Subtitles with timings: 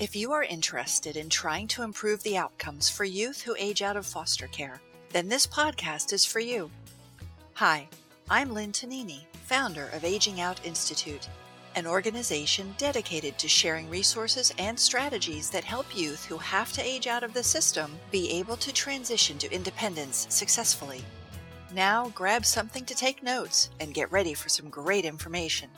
[0.00, 3.98] If you are interested in trying to improve the outcomes for youth who age out
[3.98, 4.80] of foster care,
[5.10, 6.70] then this podcast is for you.
[7.52, 7.86] Hi,
[8.30, 11.28] I'm Lynn Tonini, founder of Aging Out Institute,
[11.74, 17.06] an organization dedicated to sharing resources and strategies that help youth who have to age
[17.06, 21.04] out of the system be able to transition to independence successfully.
[21.74, 25.68] Now, grab something to take notes and get ready for some great information.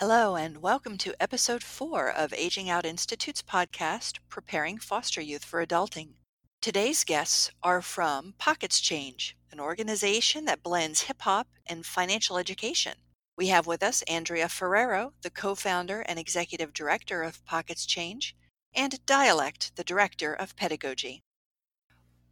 [0.00, 5.64] Hello, and welcome to episode four of Aging Out Institute's podcast, Preparing Foster Youth for
[5.64, 6.16] Adulting.
[6.60, 12.92] Today's guests are from Pockets Change, an organization that blends hip hop and financial education.
[13.38, 18.36] We have with us Andrea Ferrero, the co founder and executive director of Pockets Change,
[18.74, 21.22] and Dialect, the director of pedagogy.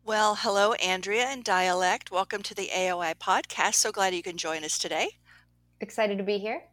[0.04, 2.10] Well, hello, Andrea and Dialect.
[2.10, 3.76] Welcome to the AOI podcast.
[3.76, 5.12] So glad you can join us today.
[5.80, 6.64] Excited to be here.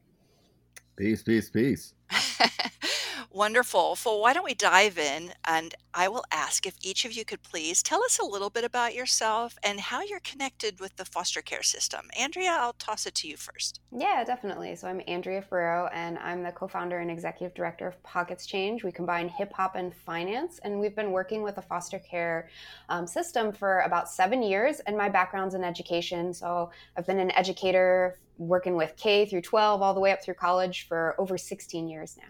[1.02, 1.96] Peace, peace, peace.
[3.32, 3.96] Wonderful.
[3.96, 5.34] So, why don't we dive in?
[5.46, 8.64] And I will ask if each of you could please tell us a little bit
[8.64, 12.02] about yourself and how you're connected with the foster care system.
[12.16, 13.80] Andrea, I'll toss it to you first.
[13.92, 14.76] Yeah, definitely.
[14.76, 18.84] So, I'm Andrea Ferrero, and I'm the co founder and executive director of Pockets Change.
[18.84, 22.48] We combine hip hop and finance, and we've been working with the foster care
[22.90, 24.82] um, system for about seven years.
[24.82, 26.32] And my background's in education.
[26.32, 30.36] So, I've been an educator working with K through 12 all the way up through
[30.36, 32.30] college for over 16 years now.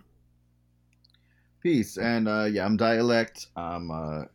[1.61, 1.97] Peace.
[1.97, 3.47] And uh, yeah, I'm Dialect.
[3.55, 4.27] I'm a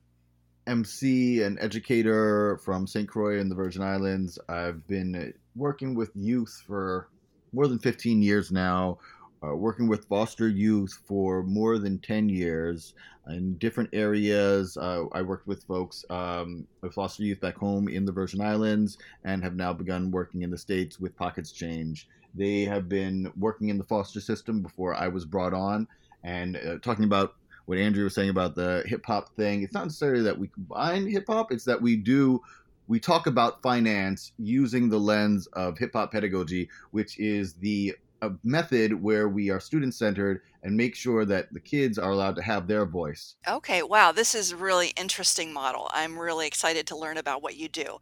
[0.67, 3.09] MC and educator from St.
[3.09, 4.39] Croix in the Virgin Islands.
[4.49, 7.09] I've been working with youth for
[7.53, 8.99] more than 15 years now,
[9.47, 12.95] uh, working with foster youth for more than 10 years
[13.29, 14.77] in different areas.
[14.77, 18.99] Uh, I worked with folks, um, with foster youth back home in the Virgin Islands,
[19.25, 22.09] and have now begun working in the States with Pockets Change.
[22.35, 25.89] They have been working in the foster system before I was brought on,
[26.23, 27.35] and uh, talking about
[27.67, 29.63] what Andrea was saying about the hip hop thing.
[29.63, 32.41] It's not necessarily that we combine hip hop; it's that we do
[32.89, 38.31] we talk about finance using the lens of hip hop pedagogy, which is the a
[38.45, 42.43] method where we are student centered and make sure that the kids are allowed to
[42.43, 43.37] have their voice.
[43.47, 45.91] Okay, wow, this is a really interesting model.
[45.93, 47.99] I'm really excited to learn about what you do.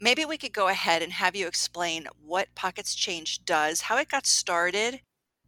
[0.00, 4.08] Maybe we could go ahead and have you explain what Pockets Change does, how it
[4.08, 5.00] got started,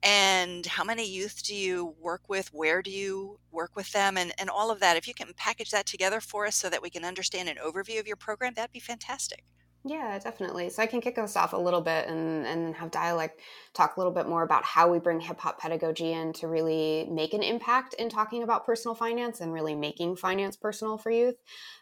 [0.05, 2.53] and how many youth do you work with?
[2.53, 4.17] Where do you work with them?
[4.17, 4.97] And, and all of that.
[4.97, 7.99] If you can package that together for us so that we can understand an overview
[7.99, 9.45] of your program, that'd be fantastic.
[9.87, 10.71] Yeah, definitely.
[10.71, 13.41] So I can kick us off a little bit and, and have dialect
[13.75, 17.07] talk a little bit more about how we bring hip hop pedagogy in to really
[17.11, 21.35] make an impact in talking about personal finance and really making finance personal for youth.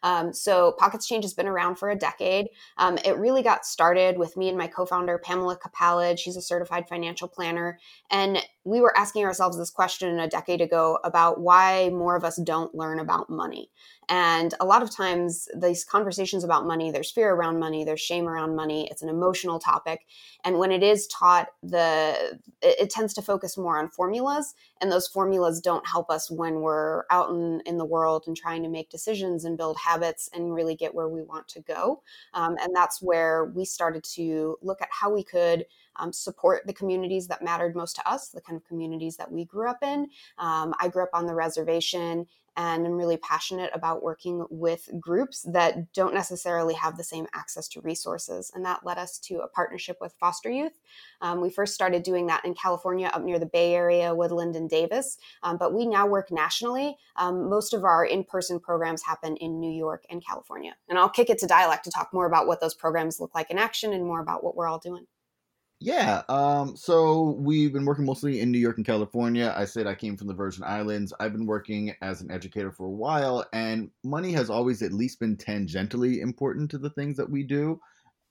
[0.03, 2.49] Um, so Pockets Change has been around for a decade.
[2.77, 6.19] Um, it really got started with me and my co-founder Pamela Capalad.
[6.19, 7.79] She's a certified financial planner,
[8.11, 12.41] and we were asking ourselves this question a decade ago about why more of us
[12.43, 13.71] don't learn about money.
[14.09, 18.29] And a lot of times, these conversations about money, there's fear around money, there's shame
[18.29, 18.89] around money.
[18.91, 20.07] It's an emotional topic,
[20.45, 24.91] and when it is taught, the it, it tends to focus more on formulas, and
[24.91, 28.69] those formulas don't help us when we're out in, in the world and trying to
[28.69, 32.03] make decisions and build habits and really get where we want to go.
[32.35, 35.65] Um, and that's where we started to look at how we could
[35.97, 39.45] um, support the communities that mattered most to us, the kind of communities that we
[39.45, 40.09] grew up in.
[40.39, 42.27] Um, I grew up on the reservation
[42.57, 47.67] and I'm really passionate about working with groups that don't necessarily have the same access
[47.69, 48.51] to resources.
[48.55, 50.79] And that led us to a partnership with Foster Youth.
[51.23, 54.69] Um, we first started doing that in California, up near the Bay Area, Woodland and
[54.69, 56.97] Davis, um, but we now work nationally.
[57.17, 60.77] Um, most of our in person programs happen in New York and California.
[60.89, 63.51] And I'll kick it to Dialect to talk more about what those programs look like
[63.51, 65.07] in action and more about what we're all doing.
[65.85, 66.23] Yeah.
[66.29, 69.53] Um, so we've been working mostly in New York and California.
[69.57, 71.13] I said I came from the Virgin Islands.
[71.19, 75.19] I've been working as an educator for a while, and money has always at least
[75.19, 77.81] been tangentially important to the things that we do.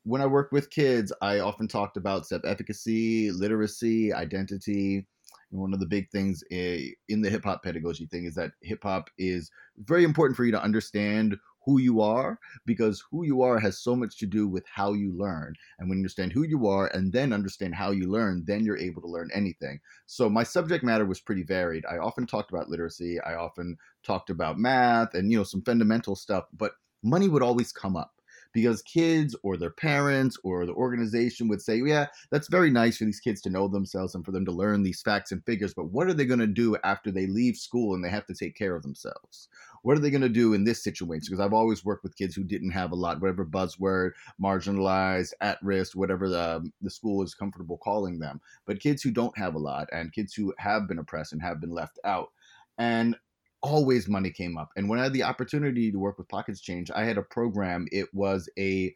[0.04, 5.06] When I worked with kids, I often talked about self efficacy, literacy, identity.
[5.52, 8.84] And one of the big things in the hip hop pedagogy thing is that hip
[8.84, 13.60] hop is very important for you to understand who you are because who you are
[13.60, 15.54] has so much to do with how you learn.
[15.80, 18.78] And when you understand who you are and then understand how you learn, then you're
[18.78, 19.80] able to learn anything.
[20.06, 21.86] So my subject matter was pretty varied.
[21.86, 26.16] I often talked about literacy, I often talked about math and you know some fundamental
[26.16, 26.74] stuff, but
[27.04, 28.21] money would always come up
[28.54, 33.06] because kids or their parents or the organization would say, yeah, that's very nice for
[33.06, 35.92] these kids to know themselves and for them to learn these facts and figures, but
[35.92, 38.56] what are they going to do after they leave school and they have to take
[38.56, 39.50] care of themselves?
[39.84, 41.28] What are they going to do in this situation?
[41.30, 44.12] Because I've always worked with kids who didn't have a lot, whatever buzzword,
[44.42, 49.12] marginalized, at risk, whatever the, um, the school is comfortable calling them, but kids who
[49.12, 52.30] don't have a lot and kids who have been oppressed and have been left out.
[52.78, 53.16] And
[53.62, 54.70] always money came up.
[54.76, 57.88] And when I had the opportunity to work with Pockets Change, I had a program.
[57.92, 58.94] It was a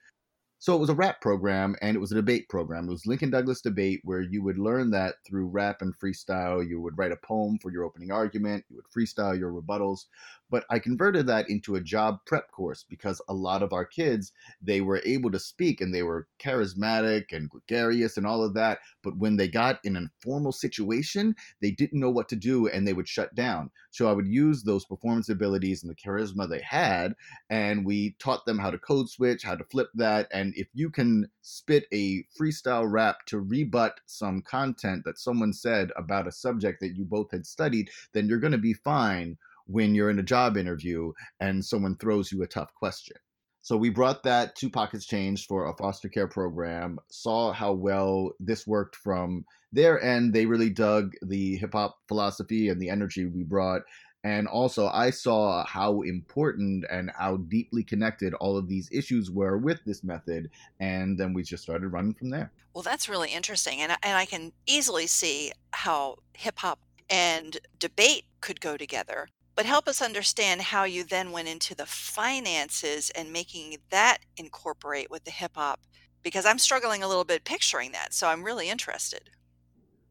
[0.58, 2.88] so it was a rap program and it was a debate program.
[2.88, 6.68] It was Lincoln Douglas debate where you would learn that through rap and freestyle.
[6.68, 10.06] You would write a poem for your opening argument, you would freestyle your rebuttals.
[10.50, 14.32] But I converted that into a job prep course because a lot of our kids,
[14.62, 18.80] they were able to speak and they were charismatic and gregarious and all of that.
[19.04, 22.88] But when they got in a formal situation, they didn't know what to do and
[22.88, 23.72] they would shut down.
[23.90, 27.16] So I would use those performance abilities and the charisma they had,
[27.50, 30.68] and we taught them how to code switch, how to flip that, and and if
[30.76, 36.32] you can spit a freestyle rap to rebut some content that someone said about a
[36.32, 40.20] subject that you both had studied, then you're going to be fine when you're in
[40.20, 43.18] a job interview and someone throws you a tough question.
[43.64, 48.34] So we brought that to Pockets Change for a foster care program, saw how well
[48.40, 50.32] this worked from their end.
[50.32, 53.82] They really dug the hip hop philosophy and the energy we brought.
[54.26, 59.60] And also, I saw how important and how deeply connected all of these issues were
[59.60, 60.50] with this method.
[60.80, 62.52] And then we just started running from there.
[62.74, 63.82] Well, that's really interesting.
[63.82, 69.28] And, and I can easily see how hip hop and debate could go together.
[69.54, 75.12] But help us understand how you then went into the finances and making that incorporate
[75.12, 75.82] with the hip hop,
[76.24, 78.12] because I'm struggling a little bit picturing that.
[78.16, 79.30] So I'm really interested.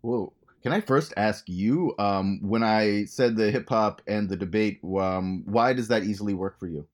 [0.02, 0.32] Whoa.
[0.64, 4.80] Can I first ask you, um, when I said the hip hop and the debate,
[4.82, 6.88] um, why does that easily work for you?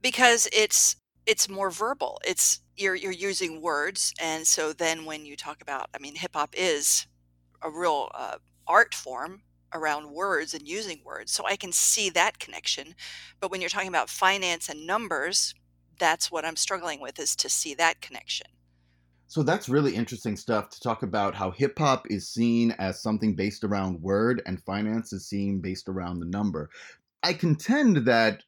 [0.00, 0.96] Because it's
[1.26, 2.18] it's more verbal.
[2.26, 6.30] It's you're you're using words, and so then when you talk about, I mean, hip
[6.34, 7.06] hop is
[7.60, 9.42] a real uh, art form
[9.74, 12.94] around words and using words, so I can see that connection.
[13.38, 15.54] But when you're talking about finance and numbers,
[15.98, 18.46] that's what I'm struggling with is to see that connection.
[19.30, 23.36] So that's really interesting stuff to talk about how hip hop is seen as something
[23.36, 26.68] based around word and finance is seen based around the number.
[27.22, 28.42] I contend that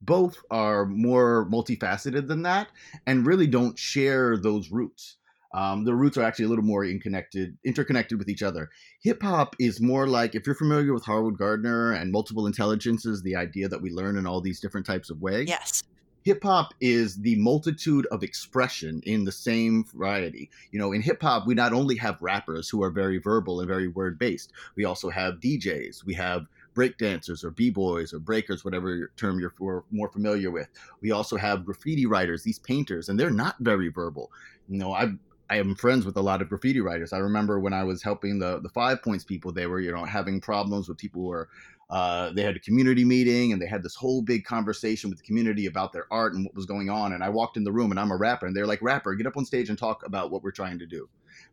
[0.00, 2.68] both are more multifaceted than that
[3.04, 5.16] and really don't share those roots.
[5.54, 8.70] Um, the roots are actually a little more interconnected, interconnected with each other.
[9.02, 13.34] Hip hop is more like if you're familiar with Howard Gardner and multiple intelligences, the
[13.34, 15.48] idea that we learn in all these different types of ways.
[15.48, 15.82] Yes
[16.22, 20.50] hip hop is the multitude of expression in the same variety.
[20.70, 23.68] You know, in hip hop, we not only have rappers who are very verbal and
[23.68, 29.10] very word based, we also have DJs, we have breakdancers or b-boys or breakers whatever
[29.18, 30.68] term you're more familiar with
[31.02, 34.32] we also have graffiti writers these painters and they're not very verbal
[34.68, 35.12] you know i
[35.50, 37.12] I am friends with a lot of graffiti writers.
[37.12, 40.06] I remember when I was helping the the Five Points people, they were you know
[40.06, 41.50] having problems with people who were
[41.92, 45.26] uh, they had a community meeting and they had this whole big conversation with the
[45.26, 47.12] community about their art and what was going on.
[47.12, 49.26] And I walked in the room and I'm a rapper and they're like, rapper, get
[49.26, 51.06] up on stage and talk about what we're trying to do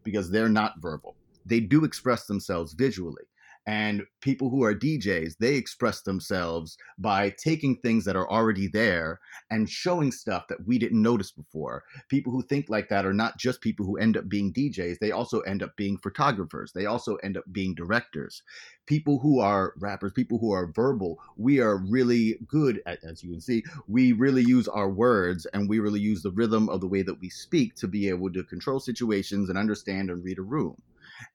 [0.05, 1.17] because they're not verbal.
[1.45, 3.25] They do express themselves visually.
[3.67, 9.19] And people who are DJs, they express themselves by taking things that are already there
[9.51, 11.83] and showing stuff that we didn't notice before.
[12.07, 15.11] People who think like that are not just people who end up being DJs, they
[15.11, 16.71] also end up being photographers.
[16.71, 18.41] They also end up being directors.
[18.87, 23.29] People who are rappers, people who are verbal, we are really good at, as you
[23.29, 26.87] can see, we really use our words and we really use the rhythm of the
[26.87, 30.41] way that we speak to be able to control situations and understand and read a
[30.41, 30.75] room.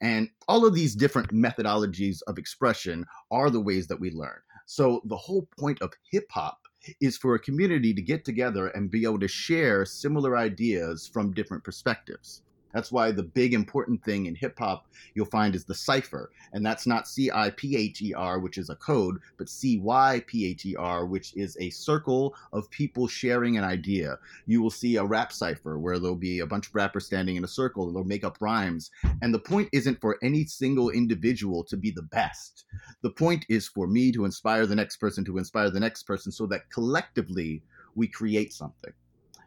[0.01, 4.41] And all of these different methodologies of expression are the ways that we learn.
[4.67, 6.59] So the whole point of hip hop
[7.01, 11.33] is for a community to get together and be able to share similar ideas from
[11.33, 12.43] different perspectives.
[12.75, 16.31] That's why the big important thing in hip hop you'll find is the cipher.
[16.53, 19.79] And that's not C I P H E R, which is a code, but C
[19.79, 24.19] Y P H E R, which is a circle of people sharing an idea.
[24.47, 27.45] You will see a rap cipher where there'll be a bunch of rappers standing in
[27.45, 28.91] a circle and they'll make up rhymes.
[29.23, 32.65] And the point isn't for any single individual to be the best.
[33.03, 36.33] The point is for me to inspire the next person to inspire the next person
[36.33, 37.63] so that collectively
[37.95, 38.93] we create something.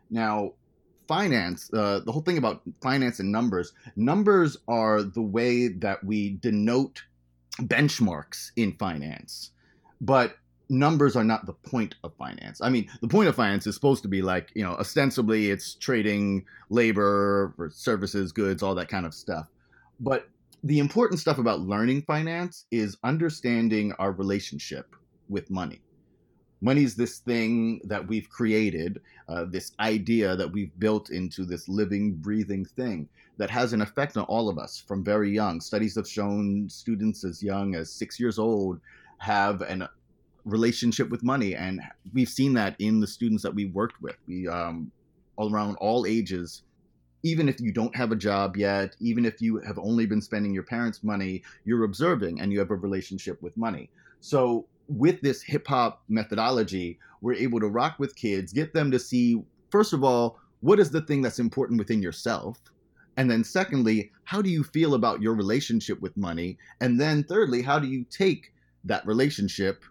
[0.09, 0.53] Now,
[1.07, 6.37] finance, uh, the whole thing about finance and numbers, numbers are the way that we
[6.41, 7.03] denote
[7.61, 9.51] benchmarks in finance.
[10.01, 10.37] But
[10.69, 12.61] numbers are not the point of finance.
[12.61, 15.75] I mean, the point of finance is supposed to be like, you know, ostensibly it's
[15.75, 19.47] trading labor for services, goods, all that kind of stuff.
[19.99, 20.27] But
[20.63, 24.95] the important stuff about learning finance is understanding our relationship
[25.29, 25.81] with money.
[26.61, 32.13] Money's this thing that we've created, uh, this idea that we've built into this living,
[32.13, 35.61] breathing thing that has an effect on all of us from very young.
[35.61, 38.79] Studies have shown students as young as six years old
[39.19, 39.87] have an
[40.45, 41.81] relationship with money, and
[42.13, 44.15] we've seen that in the students that we worked with.
[44.27, 44.91] We um,
[45.35, 46.63] all around all ages.
[47.23, 50.53] Even if you don't have a job yet, even if you have only been spending
[50.53, 53.89] your parents' money, you're observing and you have a relationship with money.
[54.21, 58.99] So with this hip hop methodology, we're able to rock with kids, get them to
[58.99, 62.59] see, first of all, what is the thing that's important within yourself?
[63.17, 66.57] And then, secondly, how do you feel about your relationship with money?
[66.81, 68.53] And then, thirdly, how do you take
[68.83, 69.83] that relationship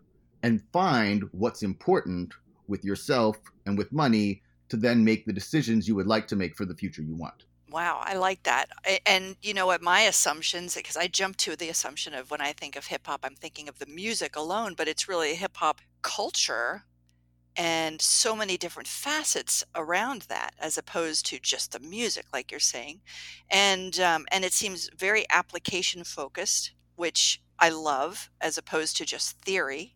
[0.43, 2.33] and find what's important
[2.69, 3.37] with yourself
[3.67, 6.75] and with money to then make the decisions you would like to make for the
[6.75, 7.45] future you want?
[7.69, 8.71] Wow, I like that.
[9.05, 12.53] And you know what, my assumptions, because I jump to the assumption of when I
[12.53, 15.81] think of hip hop, I'm thinking of the music alone, but it's really hip hop
[16.03, 16.85] culture
[17.57, 22.61] and so many different facets around that as opposed to just the music like you're
[22.61, 23.01] saying
[23.51, 29.41] and um, and it seems very application focused which i love as opposed to just
[29.41, 29.96] theory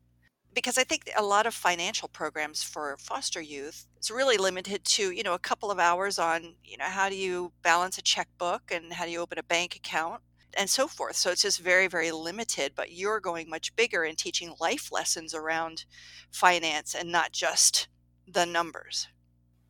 [0.55, 5.11] because I think a lot of financial programs for foster youth is really limited to,
[5.11, 8.71] you know, a couple of hours on, you know, how do you balance a checkbook
[8.71, 10.23] and how do you open a bank account
[10.55, 11.17] and so forth.
[11.17, 15.35] So it's just very, very limited, but you're going much bigger in teaching life lessons
[15.35, 15.85] around
[16.31, 17.89] finance and not just
[18.27, 19.09] the numbers.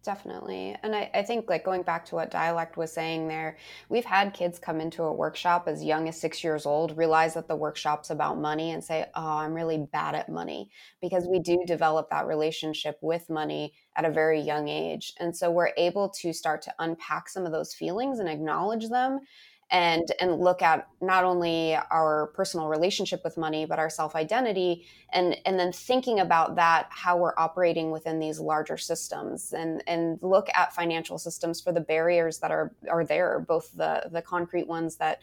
[0.02, 0.75] Definitely.
[0.83, 3.59] And I, I, think, like, going back to what Dialect was saying there,
[3.90, 7.49] we've had kids come into a workshop as young as six years old, realize that
[7.49, 10.71] the workshop's about money, and say, Oh, I'm really bad at money.
[11.02, 15.12] Because we do develop that relationship with money at a very young age.
[15.21, 19.21] And so we're able to start to unpack some of those feelings and acknowledge them
[19.70, 25.36] and and look at not only our personal relationship with money but our self-identity and
[25.46, 30.48] and then thinking about that how we're operating within these larger systems and and look
[30.54, 34.96] at financial systems for the barriers that are are there both the the concrete ones
[34.96, 35.20] that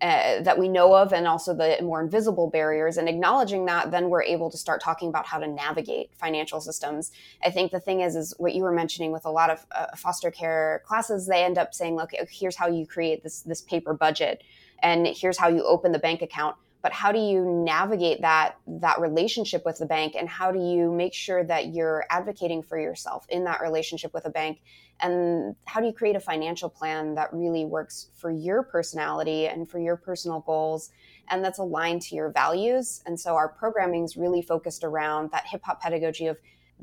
[0.00, 2.96] uh, that we know of and also the more invisible barriers.
[2.96, 7.10] And acknowledging that then we're able to start talking about how to navigate financial systems.
[7.44, 9.96] I think the thing is is what you were mentioning with a lot of uh,
[9.96, 13.94] foster care classes they end up saying look here's how you create this this paper
[13.94, 14.42] budget
[14.82, 19.00] and here's how you open the bank account but how do you navigate that that
[19.00, 20.14] relationship with the bank?
[20.16, 24.26] And how do you make sure that you're advocating for yourself in that relationship with
[24.26, 24.60] a bank?
[25.00, 29.68] And how do you create a financial plan that really works for your personality and
[29.68, 30.90] for your personal goals
[31.30, 33.02] and that's aligned to your values?
[33.06, 36.38] And so our programming is really focused around that hip hop pedagogy of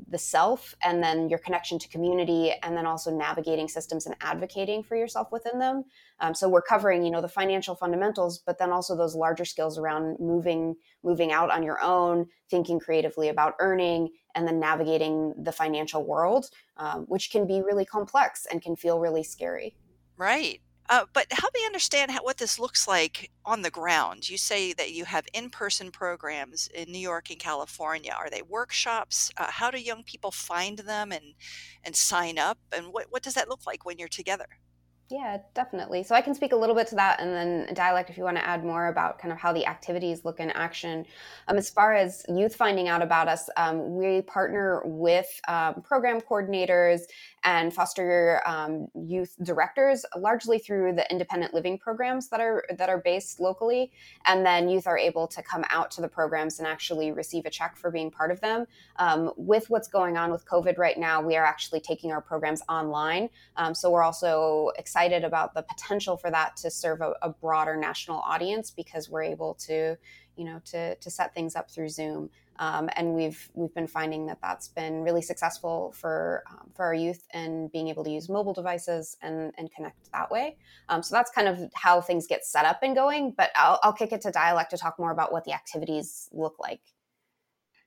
[0.09, 4.83] the self and then your connection to community and then also navigating systems and advocating
[4.83, 5.83] for yourself within them.
[6.19, 9.77] Um, so we're covering you know the financial fundamentals but then also those larger skills
[9.77, 15.51] around moving moving out on your own thinking creatively about earning and then navigating the
[15.51, 19.75] financial world um, which can be really complex and can feel really scary.
[20.17, 24.30] Right uh, but help me understand how, what this looks like on the ground.
[24.30, 28.13] You say that you have in-person programs in New York and California.
[28.18, 29.32] Are they workshops?
[29.38, 31.36] Uh, how do young people find them and
[31.84, 32.58] and sign up?
[32.75, 34.48] And what what does that look like when you're together?
[35.10, 36.01] Yeah, definitely.
[36.01, 38.38] So I can speak a little bit to that and then dialect if you want
[38.38, 41.06] to add more about kind of how the activities look in action.
[41.48, 46.22] Um, as far as youth finding out about us, um, we partner with um, program
[46.22, 47.01] coordinators
[47.45, 52.97] and foster um, youth directors largely through the independent living programs that are that are
[52.97, 53.91] based locally.
[54.25, 57.49] And then youth are able to come out to the programs and actually receive a
[57.51, 58.65] check for being part of them.
[58.97, 62.61] Um, with what's going on with covid right now we are actually taking our programs
[62.67, 63.29] online.
[63.55, 67.77] Um, so we're also excited about the potential for that to serve a, a broader
[67.77, 69.97] national audience because we're able to
[70.35, 74.25] you know to to set things up through zoom um, and we've we've been finding
[74.27, 78.29] that that's been really successful for um, for our youth and being able to use
[78.29, 80.57] mobile devices and and connect that way.
[80.89, 83.33] Um, so that's kind of how things get set up and going.
[83.38, 86.55] But I'll, I'll kick it to dialect to talk more about what the activities look
[86.59, 86.81] like.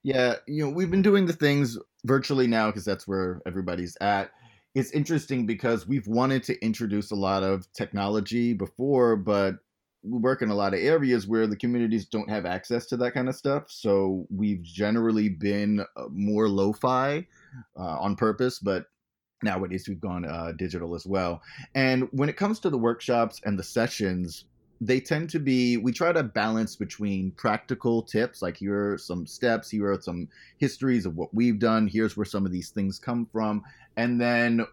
[0.02, 4.30] Yeah, you know, we've been doing the things virtually now because that's where everybody's at.
[4.75, 9.56] It's interesting because we've wanted to introduce a lot of technology before, but
[10.02, 13.14] we work in a lot of areas where the communities don't have access to that
[13.14, 13.64] kind of stuff.
[13.69, 17.26] So we've generally been uh, more lo-fi
[17.76, 18.87] uh, on purpose, but
[19.43, 21.43] nowadays we've gone uh, digital as well.
[21.75, 24.45] And when it comes to the workshops and the sessions,
[24.81, 29.26] they tend to be we try to balance between practical tips like here are some
[29.26, 30.28] steps here are some
[30.59, 33.61] histories of what we've done here's where some of these things come from
[33.97, 34.64] and then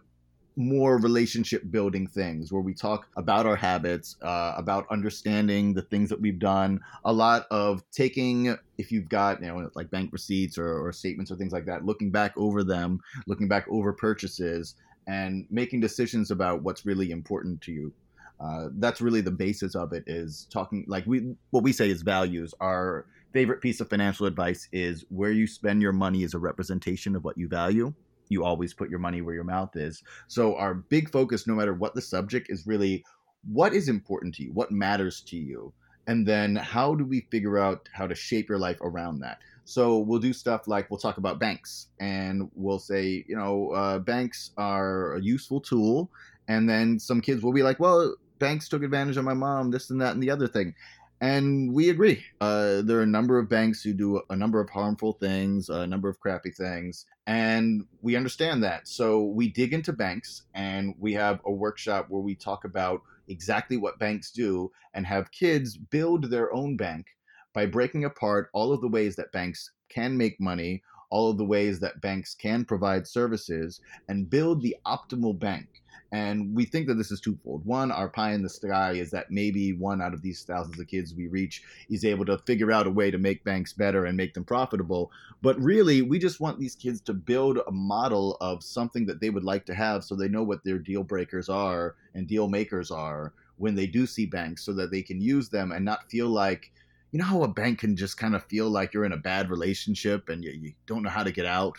[0.56, 6.08] more relationship building things where we talk about our habits, uh, about understanding the things
[6.08, 6.80] that we've done.
[7.04, 11.30] A lot of taking, if you've got, you know, like bank receipts or, or statements
[11.30, 16.30] or things like that, looking back over them, looking back over purchases, and making decisions
[16.30, 17.92] about what's really important to you.
[18.40, 22.02] Uh, that's really the basis of it is talking like we what we say is
[22.02, 26.38] values our favorite piece of financial advice is where you spend your money is a
[26.38, 27.94] representation of what you value
[28.28, 30.02] you always put your money where your mouth is.
[30.28, 33.04] So our big focus, no matter what the subject, is really
[33.50, 35.72] what is important to you, what matters to you,
[36.06, 39.38] and then how do we figure out how to shape your life around that.
[39.64, 43.98] So we'll do stuff like we'll talk about banks, and we'll say, you know, uh,
[43.98, 46.10] banks are a useful tool,
[46.48, 49.90] and then some kids will be like, well, banks took advantage of my mom, this
[49.90, 50.74] and that and the other thing.
[51.20, 52.22] And we agree.
[52.42, 55.86] Uh, there are a number of banks who do a number of harmful things, a
[55.86, 58.86] number of crappy things, and we understand that.
[58.86, 63.78] So we dig into banks and we have a workshop where we talk about exactly
[63.78, 67.06] what banks do and have kids build their own bank
[67.54, 71.44] by breaking apart all of the ways that banks can make money, all of the
[71.44, 75.82] ways that banks can provide services, and build the optimal bank.
[76.12, 77.64] And we think that this is twofold.
[77.66, 80.86] One, our pie in the sky is that maybe one out of these thousands of
[80.86, 84.16] kids we reach is able to figure out a way to make banks better and
[84.16, 85.10] make them profitable.
[85.42, 89.30] But really, we just want these kids to build a model of something that they
[89.30, 92.90] would like to have so they know what their deal breakers are and deal makers
[92.90, 96.28] are when they do see banks so that they can use them and not feel
[96.28, 96.70] like,
[97.10, 99.50] you know, how a bank can just kind of feel like you're in a bad
[99.50, 101.78] relationship and you, you don't know how to get out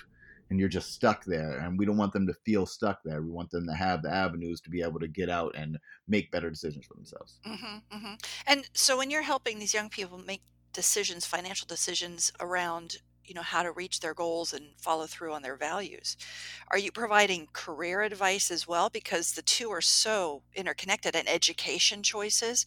[0.49, 1.59] and you're just stuck there.
[1.59, 3.21] And we don't want them to feel stuck there.
[3.21, 5.77] We want them to have the avenues to be able to get out and
[6.07, 7.39] make better decisions for themselves.
[7.45, 8.13] Mm-hmm, mm-hmm.
[8.45, 10.41] And so when you're helping these young people make
[10.73, 15.41] decisions, financial decisions around you know how to reach their goals and follow through on
[15.41, 16.15] their values
[16.71, 22.01] are you providing career advice as well because the two are so interconnected and education
[22.01, 22.65] choices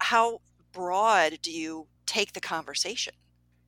[0.00, 0.40] how
[0.72, 3.12] broad do you take the conversation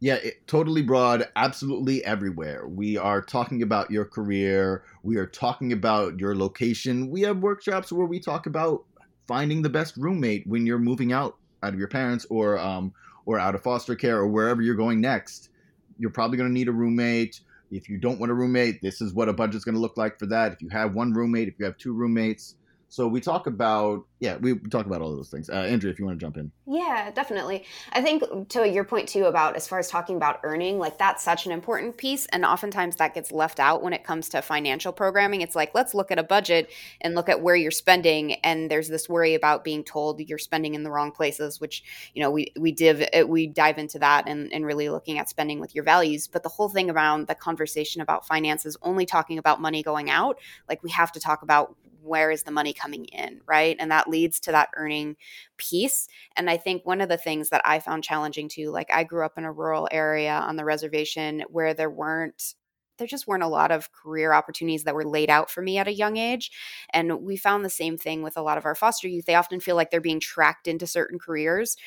[0.01, 2.67] yeah, it, totally broad, absolutely everywhere.
[2.67, 4.83] We are talking about your career.
[5.03, 7.11] We are talking about your location.
[7.11, 8.85] We have workshops where we talk about
[9.29, 12.95] finding the best roommate when you're moving out out of your parents or um,
[13.27, 15.51] or out of foster care or wherever you're going next.
[15.99, 17.41] You're probably going to need a roommate.
[17.71, 20.19] If you don't want a roommate, this is what a budget's going to look like
[20.19, 20.53] for that.
[20.53, 22.55] If you have one roommate, if you have two roommates,
[22.91, 25.49] so we talk about yeah, we talk about all those things.
[25.49, 26.53] Uh, Andrea, if you want to jump in.
[26.67, 27.65] Yeah, definitely.
[27.93, 31.23] I think to your point too about as far as talking about earning, like that's
[31.23, 34.93] such an important piece, and oftentimes that gets left out when it comes to financial
[34.93, 35.41] programming.
[35.41, 36.69] It's like let's look at a budget
[37.01, 40.75] and look at where you're spending, and there's this worry about being told you're spending
[40.75, 44.53] in the wrong places, which you know we we div we dive into that and
[44.53, 46.27] and really looking at spending with your values.
[46.27, 50.41] But the whole thing around the conversation about finances only talking about money going out,
[50.69, 53.77] like we have to talk about where is the money coming in, right?
[53.79, 55.17] And that leads to that earning
[55.57, 56.09] piece.
[56.37, 59.25] And I think one of the things that I found challenging too, like I grew
[59.25, 62.55] up in a rural area on the reservation where there weren't
[62.99, 65.89] there just weren't a lot of career opportunities that were laid out for me at
[65.89, 66.51] a young age.
[66.93, 69.25] And we found the same thing with a lot of our foster youth.
[69.25, 71.79] They often feel like they're being tracked into certain careers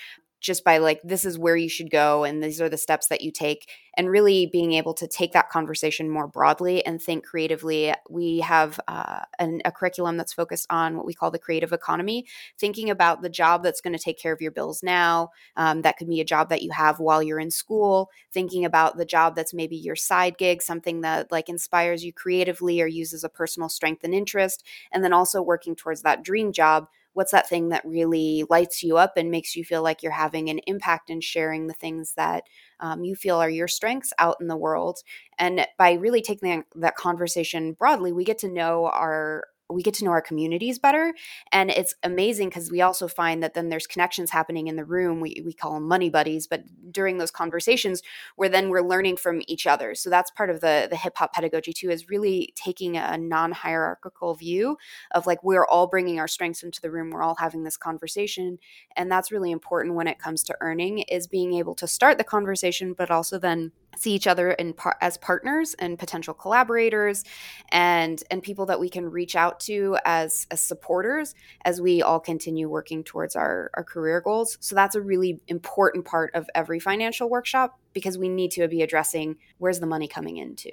[0.44, 3.22] just by like this is where you should go and these are the steps that
[3.22, 7.94] you take and really being able to take that conversation more broadly and think creatively.
[8.10, 12.26] We have uh, an, a curriculum that's focused on what we call the creative economy
[12.60, 15.98] thinking about the job that's going to take care of your bills now um, that
[15.98, 19.36] could be a job that you have while you're in school thinking about the job
[19.36, 23.70] that's maybe your side gig something that like inspires you creatively or uses a personal
[23.70, 27.86] strength and interest and then also working towards that dream job what's that thing that
[27.86, 31.68] really lights you up and makes you feel like you're having an impact and sharing
[31.68, 32.44] the things that
[32.80, 35.00] um, you feel are your strengths out in the world?
[35.38, 40.06] And by really taking that conversation broadly we get to know our we get to
[40.06, 41.14] know our communities better
[41.52, 45.20] and it's amazing because we also find that then there's connections happening in the room
[45.20, 48.02] we, we call them money buddies but during those conversations
[48.36, 49.96] where then we're learning from each other.
[49.96, 54.36] So that's part of the the hip hop pedagogy too is really taking a non-hierarchical
[54.36, 54.78] view
[55.12, 58.58] of like we're all bringing our strengths into the room we're all having this conversation
[58.96, 62.24] and that's really important when it comes to earning is being able to start the
[62.24, 67.24] conversation but also then see each other in par- as partners and potential collaborators
[67.70, 72.20] and and people that we can reach out to as as supporters as we all
[72.20, 74.58] continue working towards our our career goals.
[74.60, 78.82] So that's a really important part of every financial workshop because we need to be
[78.82, 80.72] addressing where's the money coming into.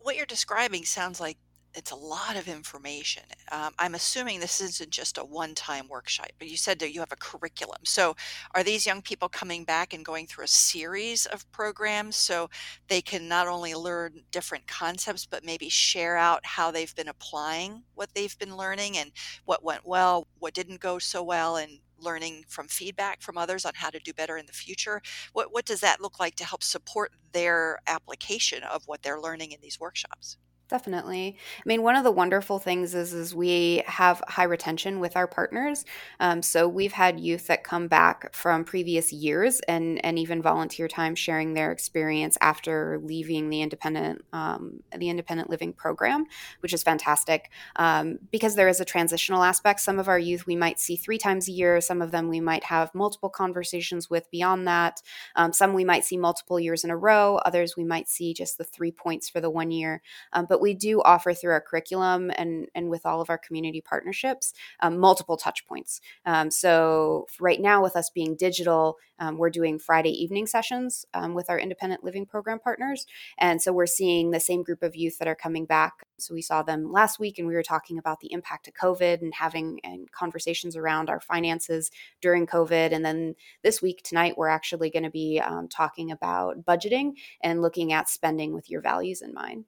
[0.00, 1.38] What you're describing sounds like
[1.76, 3.22] it's a lot of information.
[3.52, 7.00] Um, I'm assuming this isn't just a one time workshop, but you said that you
[7.00, 7.80] have a curriculum.
[7.84, 8.16] So,
[8.54, 12.48] are these young people coming back and going through a series of programs so
[12.88, 17.82] they can not only learn different concepts, but maybe share out how they've been applying
[17.94, 19.12] what they've been learning and
[19.44, 23.72] what went well, what didn't go so well, and learning from feedback from others on
[23.74, 25.00] how to do better in the future?
[25.32, 29.52] What, what does that look like to help support their application of what they're learning
[29.52, 30.36] in these workshops?
[30.68, 31.36] Definitely.
[31.58, 35.28] I mean, one of the wonderful things is is we have high retention with our
[35.28, 35.84] partners.
[36.18, 40.88] Um, so we've had youth that come back from previous years and and even volunteer
[40.88, 46.24] time sharing their experience after leaving the independent um, the independent living program,
[46.60, 49.78] which is fantastic um, because there is a transitional aspect.
[49.78, 51.80] Some of our youth we might see three times a year.
[51.80, 55.00] Some of them we might have multiple conversations with beyond that.
[55.36, 57.36] Um, some we might see multiple years in a row.
[57.44, 60.02] Others we might see just the three points for the one year.
[60.32, 63.36] Um, but but we do offer through our curriculum and and with all of our
[63.36, 66.00] community partnerships um, multiple touch points.
[66.24, 71.34] Um, so right now, with us being digital, um, we're doing Friday evening sessions um,
[71.34, 73.04] with our independent living program partners,
[73.36, 76.06] and so we're seeing the same group of youth that are coming back.
[76.18, 79.20] So we saw them last week, and we were talking about the impact of COVID
[79.20, 81.90] and having and conversations around our finances
[82.22, 82.94] during COVID.
[82.94, 87.60] And then this week tonight, we're actually going to be um, talking about budgeting and
[87.60, 89.66] looking at spending with your values in mind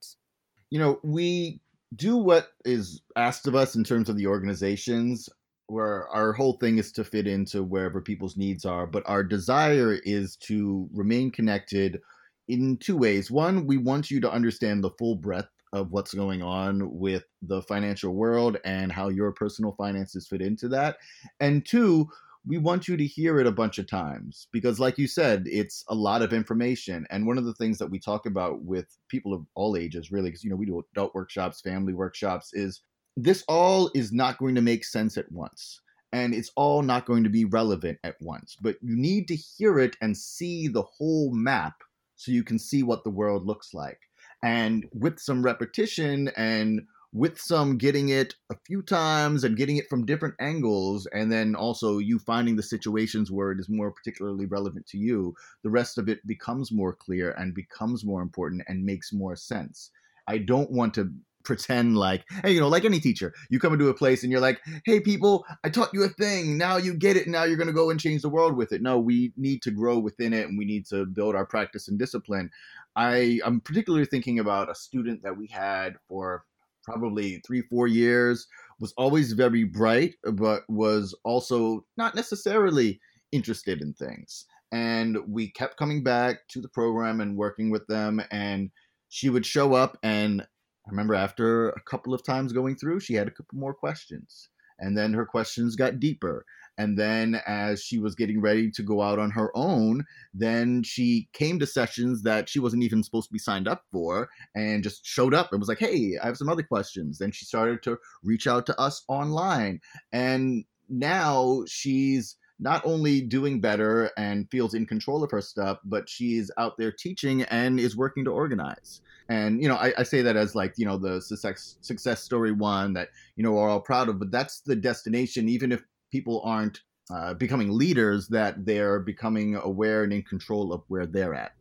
[0.70, 1.60] you know, we
[1.96, 5.28] do what is asked of us in terms of the organizations
[5.68, 9.98] where our whole thing is to fit into wherever people's needs are but our desire
[10.04, 12.00] is to remain connected
[12.48, 13.30] in two ways.
[13.30, 17.62] One we want you to understand the full breadth of what's going on with the
[17.62, 20.96] financial world and how your personal finances fit into that.
[21.40, 22.08] And two
[22.46, 25.84] we want you to hear it a bunch of times because like you said it's
[25.88, 27.06] a lot of information.
[27.10, 30.30] And one of the things that we talk about with people of all ages really
[30.30, 32.82] because you know we do adult workshops family workshops is
[33.16, 35.80] this all is not going to make sense at once.
[36.12, 38.56] And it's all not going to be relevant at once.
[38.62, 41.74] But you need to hear it and see the whole map
[42.16, 43.98] so you can see what the world looks like.
[44.42, 49.88] And with some repetition and with some getting it a few times and getting it
[49.88, 54.46] from different angles, and then also you finding the situations where it is more particularly
[54.46, 58.84] relevant to you, the rest of it becomes more clear and becomes more important and
[58.84, 59.90] makes more sense.
[60.26, 61.10] I don't want to
[61.44, 64.40] pretend like, hey, you know, like any teacher, you come into a place and you're
[64.40, 66.58] like, hey, people, I taught you a thing.
[66.58, 67.26] Now you get it.
[67.26, 68.82] Now you're going to go and change the world with it.
[68.82, 71.98] No, we need to grow within it and we need to build our practice and
[71.98, 72.50] discipline.
[72.96, 76.44] I, I'm particularly thinking about a student that we had for
[76.88, 78.46] probably three, four years,
[78.80, 83.00] was always very bright, but was also not necessarily
[83.32, 84.46] interested in things.
[84.72, 88.22] And we kept coming back to the program and working with them.
[88.30, 88.70] And
[89.08, 89.98] she would show up.
[90.02, 93.74] And I remember after a couple of times going through, she had a couple more
[93.74, 94.48] questions.
[94.78, 96.44] And then her questions got deeper.
[96.78, 101.28] And then as she was getting ready to go out on her own, then she
[101.32, 105.04] came to sessions that she wasn't even supposed to be signed up for and just
[105.04, 107.18] showed up and was like, hey, I have some other questions.
[107.18, 109.80] Then she started to reach out to us online.
[110.12, 116.08] And now she's not only doing better and feels in control of her stuff, but
[116.08, 119.00] she's out there teaching and is working to organize.
[119.28, 122.50] And you know, I, I, say that as like you know the success success story
[122.50, 125.48] one that you know we're all proud of, but that's the destination.
[125.48, 130.82] Even if people aren't uh, becoming leaders that they're becoming aware and in control of
[130.88, 131.52] where they're at.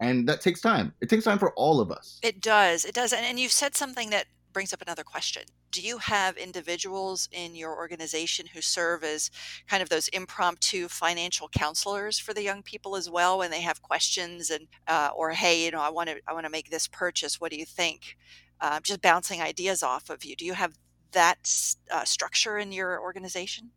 [0.00, 0.92] And that takes time.
[1.00, 2.18] It takes time for all of us.
[2.22, 2.84] It does.
[2.84, 3.12] It does.
[3.12, 5.42] And, and you've said something that brings up another question.
[5.70, 9.30] Do you have individuals in your organization who serve as
[9.68, 13.82] kind of those impromptu financial counselors for the young people as well when they have
[13.82, 16.88] questions and uh, or hey you know i want to i want to make this
[16.88, 17.38] purchase.
[17.38, 18.16] What do you think?
[18.58, 20.34] Uh, just bouncing ideas off of you.
[20.34, 20.72] Do you have
[21.12, 21.50] that
[21.90, 23.72] uh, structure in your organization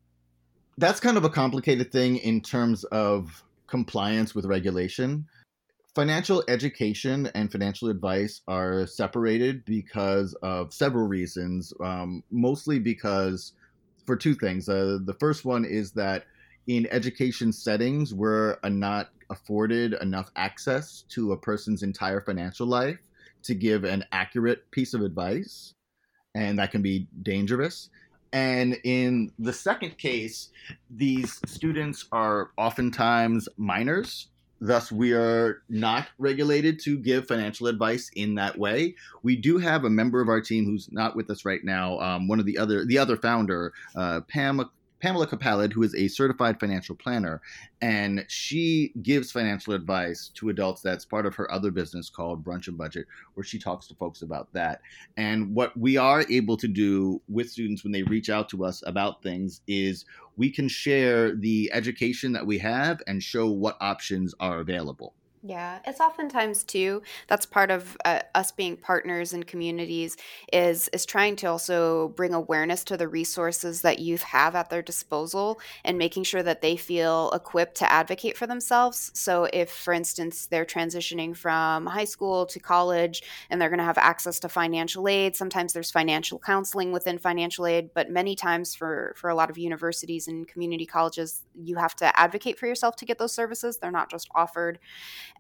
[0.80, 5.26] that's kind of a complicated thing in terms of compliance with regulation.
[5.94, 13.54] Financial education and financial advice are separated because of several reasons, um, mostly because
[14.06, 14.70] for two things.
[14.70, 16.24] Uh, the first one is that
[16.68, 23.00] in education settings, we're not afforded enough access to a person's entire financial life
[23.44, 25.74] to give an accurate piece of advice,
[26.36, 27.90] and that can be dangerous.
[28.32, 30.50] And in the second case,
[30.90, 34.28] these students are oftentimes minors.
[34.62, 38.96] Thus, we are not regulated to give financial advice in that way.
[39.24, 41.98] We do have a member of our team who's not with us right now.
[42.00, 46.08] Um, one of the other, the other founder, uh, Pam Pamela Capalad, who is a
[46.08, 47.42] certified financial planner,
[47.82, 50.82] and she gives financial advice to adults.
[50.82, 54.22] That's part of her other business called Brunch and Budget, where she talks to folks
[54.22, 54.82] about that.
[55.18, 58.84] And what we are able to do with students when they reach out to us
[58.86, 60.06] about things is
[60.38, 65.14] we can share the education that we have and show what options are available.
[65.42, 67.02] Yeah, it's oftentimes too.
[67.28, 70.18] That's part of uh, us being partners in communities
[70.52, 74.82] is is trying to also bring awareness to the resources that youth have at their
[74.82, 79.12] disposal and making sure that they feel equipped to advocate for themselves.
[79.14, 83.86] So if for instance they're transitioning from high school to college and they're going to
[83.86, 88.76] have access to financial aid, sometimes there's financial counseling within financial aid, but many times
[88.76, 92.98] for for a lot of universities and community colleges, you have to advocate for yourself
[92.98, 93.78] to get those services.
[93.78, 94.80] They're not just offered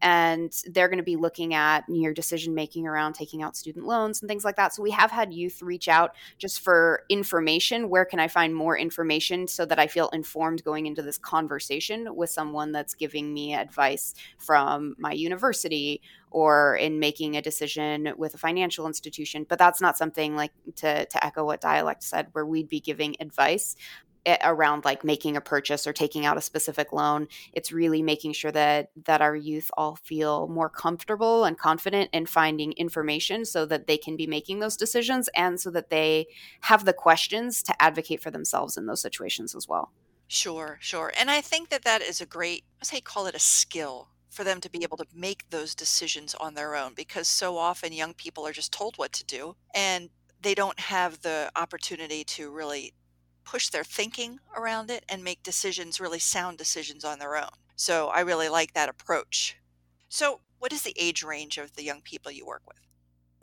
[0.01, 4.21] and they're going to be looking at your decision making around taking out student loans
[4.21, 4.73] and things like that.
[4.73, 7.89] So we have had youth reach out just for information.
[7.89, 12.15] Where can I find more information so that I feel informed going into this conversation
[12.15, 18.33] with someone that's giving me advice from my university or in making a decision with
[18.33, 19.45] a financial institution.
[19.47, 23.15] But that's not something like to, to echo what Dialect said, where we'd be giving
[23.19, 23.75] advice
[24.43, 28.51] around like making a purchase or taking out a specific loan it's really making sure
[28.51, 33.88] that that our youth all feel more comfortable and confident in finding information so that
[33.88, 36.27] they can be making those decisions and so that they
[36.62, 39.91] have the questions to advocate for themselves in those situations as well.
[40.27, 43.39] Sure sure and i think that that is a great let's say call it a
[43.39, 47.58] skill for them to be able to make those decisions on their own because so
[47.58, 50.10] often young people are just told what to do and
[50.41, 52.93] they don't have the opportunity to really
[53.43, 57.49] push their thinking around it and make decisions, really sound decisions on their own.
[57.75, 59.58] So I really like that approach.
[60.10, 62.88] So, what is the age range of the young people you work with?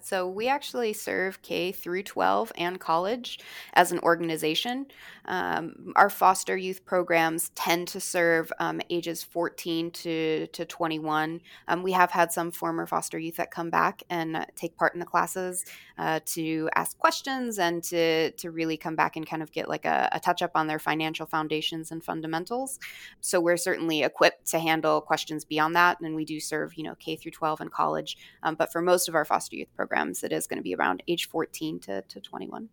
[0.07, 3.41] So we actually serve K through 12 and college
[3.75, 4.87] as an organization.
[5.25, 11.41] Um, our foster youth programs tend to serve um, ages 14 to, to 21.
[11.67, 15.01] Um, we have had some former foster youth that come back and take part in
[15.01, 15.65] the classes
[15.99, 19.87] uh, to ask questions and to, to really come back and kind of get like
[19.87, 22.79] a, a touch up on their financial foundations and fundamentals.
[23.21, 26.01] So we're certainly equipped to handle questions beyond that.
[26.01, 28.17] And we do serve, you know, K through 12 and college.
[28.45, 31.03] Um, but for most of our foster youth programs, it is going to be around
[31.09, 32.69] age 14 to, to 21.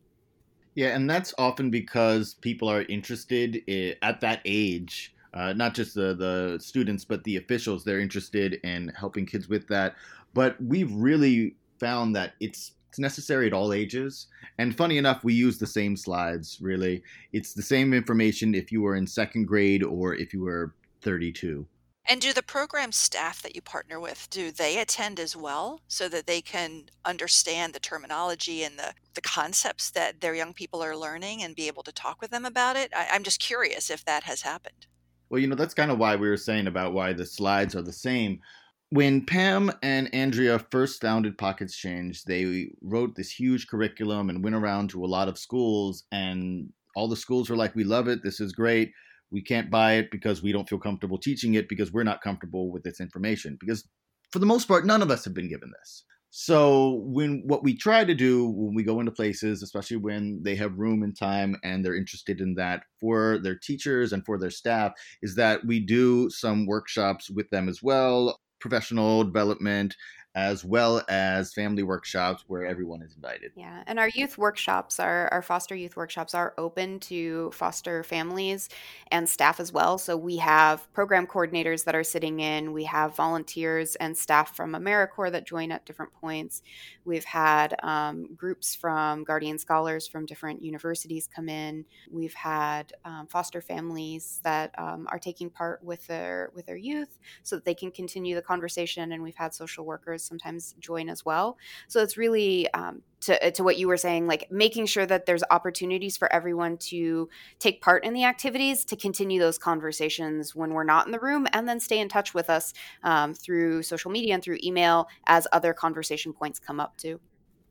[0.75, 5.13] Yeah, and that's often because people are interested in, at that age.
[5.33, 7.83] Uh, not just the the students, but the officials.
[7.83, 9.95] They're interested in helping kids with that.
[10.33, 14.27] But we've really found that it's it's necessary at all ages.
[14.59, 16.59] And funny enough, we use the same slides.
[16.61, 20.75] Really, it's the same information if you were in second grade or if you were
[21.01, 21.65] 32.
[22.05, 26.09] And do the program staff that you partner with, do they attend as well so
[26.09, 30.97] that they can understand the terminology and the, the concepts that their young people are
[30.97, 32.91] learning and be able to talk with them about it?
[32.93, 34.85] I, I'm just curious if that has happened.
[35.29, 37.81] Well, you know, that's kind of why we were saying about why the slides are
[37.81, 38.41] the same.
[38.89, 44.57] When Pam and Andrea first founded Pockets Change, they wrote this huge curriculum and went
[44.57, 48.21] around to a lot of schools, and all the schools were like, We love it.
[48.23, 48.91] This is great
[49.33, 52.71] we can't buy it because we don't feel comfortable teaching it because we're not comfortable
[52.71, 53.85] with this information because
[54.31, 56.05] for the most part none of us have been given this.
[56.35, 60.55] So when what we try to do when we go into places especially when they
[60.55, 64.49] have room and time and they're interested in that for their teachers and for their
[64.51, 69.95] staff is that we do some workshops with them as well professional development
[70.35, 73.51] as well as family workshops where everyone is invited.
[73.55, 78.69] Yeah, and our youth workshops, our, our foster youth workshops, are open to foster families
[79.11, 79.97] and staff as well.
[79.99, 84.73] So we have program coordinators that are sitting in, we have volunteers and staff from
[84.73, 86.63] AmeriCorps that join at different points.
[87.05, 91.85] We've had um, groups from Guardian Scholars from different universities come in.
[92.11, 97.19] We've had um, foster families that um, are taking part with their with their youth
[97.43, 99.11] so that they can continue the conversation.
[99.11, 101.57] And we've had social workers sometimes join as well.
[101.87, 105.43] So it's really um, to, to what you were saying, like making sure that there's
[105.49, 110.83] opportunities for everyone to take part in the activities, to continue those conversations when we're
[110.83, 114.33] not in the room, and then stay in touch with us um, through social media
[114.33, 117.19] and through email as other conversation points come up too.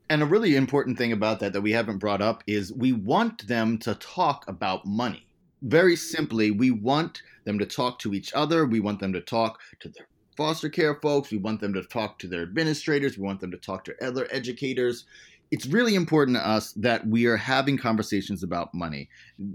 [0.09, 3.47] And a really important thing about that that we haven't brought up is we want
[3.47, 5.27] them to talk about money.
[5.63, 8.67] Very simply, we want them to talk to each other.
[8.67, 11.31] We want them to talk to their foster care folks.
[11.31, 13.17] We want them to talk to their administrators.
[13.17, 15.05] We want them to talk to other educators.
[15.51, 19.11] It's really important to us that we are having conversations about money.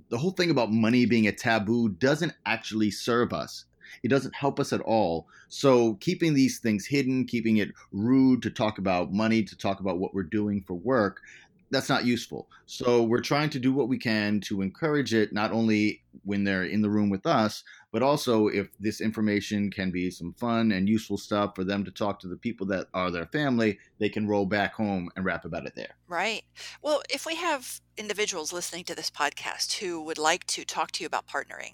[0.09, 3.65] The whole thing about money being a taboo doesn't actually serve us.
[4.03, 5.27] It doesn't help us at all.
[5.47, 9.97] So, keeping these things hidden, keeping it rude to talk about money, to talk about
[9.97, 11.21] what we're doing for work,
[11.69, 12.49] that's not useful.
[12.65, 16.63] So we're trying to do what we can to encourage it, not only when they're
[16.63, 20.87] in the room with us, but also if this information can be some fun and
[20.87, 24.27] useful stuff for them to talk to the people that are their family, they can
[24.27, 25.95] roll back home and rap about it there.
[26.07, 26.43] Right.
[26.81, 31.03] Well, if we have individuals listening to this podcast who would like to talk to
[31.03, 31.73] you about partnering,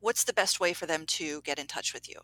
[0.00, 2.20] what's the best way for them to get in touch with you?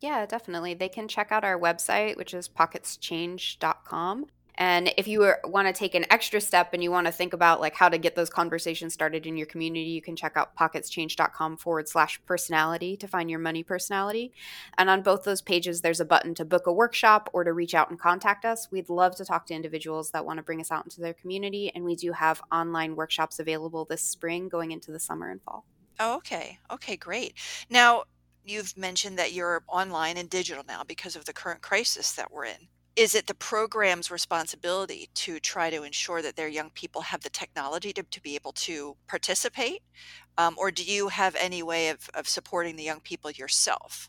[0.00, 0.74] Yeah, definitely.
[0.74, 4.26] They can check out our website, which is pocketschange.com.
[4.56, 7.60] And if you want to take an extra step and you want to think about
[7.60, 11.56] like how to get those conversations started in your community, you can check out pocketschange.com
[11.56, 14.32] forward slash personality to find your money personality.
[14.78, 17.74] And on both those pages, there's a button to book a workshop or to reach
[17.74, 18.68] out and contact us.
[18.70, 21.72] We'd love to talk to individuals that want to bring us out into their community.
[21.74, 25.64] And we do have online workshops available this spring going into the summer and fall.
[25.98, 26.58] Oh, okay.
[26.70, 27.34] Okay, great.
[27.70, 28.04] Now,
[28.44, 32.44] you've mentioned that you're online and digital now because of the current crisis that we're
[32.44, 37.22] in is it the program's responsibility to try to ensure that their young people have
[37.22, 39.82] the technology to, to be able to participate?
[40.38, 44.08] Um, or do you have any way of, of supporting the young people yourself?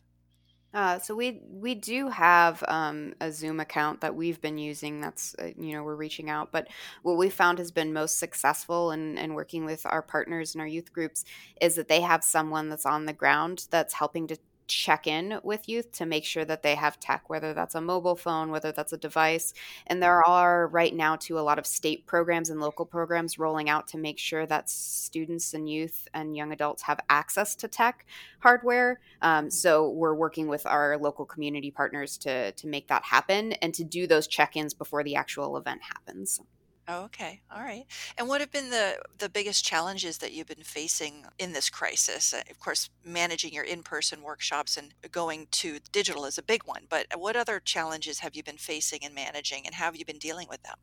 [0.76, 5.00] Uh, so we we do have um, a Zoom account that we've been using.
[5.00, 6.68] That's uh, you know we're reaching out, but
[7.02, 10.68] what we found has been most successful in, in working with our partners and our
[10.68, 11.24] youth groups
[11.62, 14.38] is that they have someone that's on the ground that's helping to
[14.68, 18.16] check in with youth to make sure that they have tech, whether that's a mobile
[18.16, 19.54] phone, whether that's a device.
[19.88, 23.70] And there are right now too a lot of state programs and local programs rolling
[23.70, 28.06] out to make sure that students and youth and young adults have access to tech
[28.40, 29.00] hardware.
[29.22, 33.74] Um, so we're working with our local community partners to to make that happen and
[33.74, 36.42] to do those check-ins before the actual event happens.
[36.88, 37.42] Oh, okay.
[37.50, 37.86] All right.
[38.18, 42.32] And what have been the the biggest challenges that you've been facing in this crisis?
[42.34, 46.86] Uh, Of course, managing your in-person workshops and going to digital is a big one,
[46.90, 50.20] but what other challenges have you been facing and managing, and how have you been
[50.20, 50.78] dealing with them?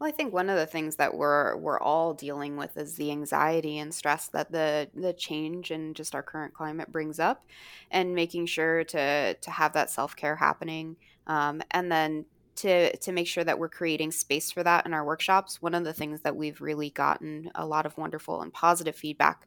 [0.00, 3.10] Well, I think one of the things that we're we're all dealing with is the
[3.12, 7.46] anxiety and stress that the the change and just our current climate brings up,
[7.90, 10.96] and making sure to to have that self care happening,
[11.28, 12.26] um, and then
[12.62, 15.62] to to make sure that we're creating space for that in our workshops.
[15.62, 19.46] One of the things that we've really gotten a lot of wonderful and positive feedback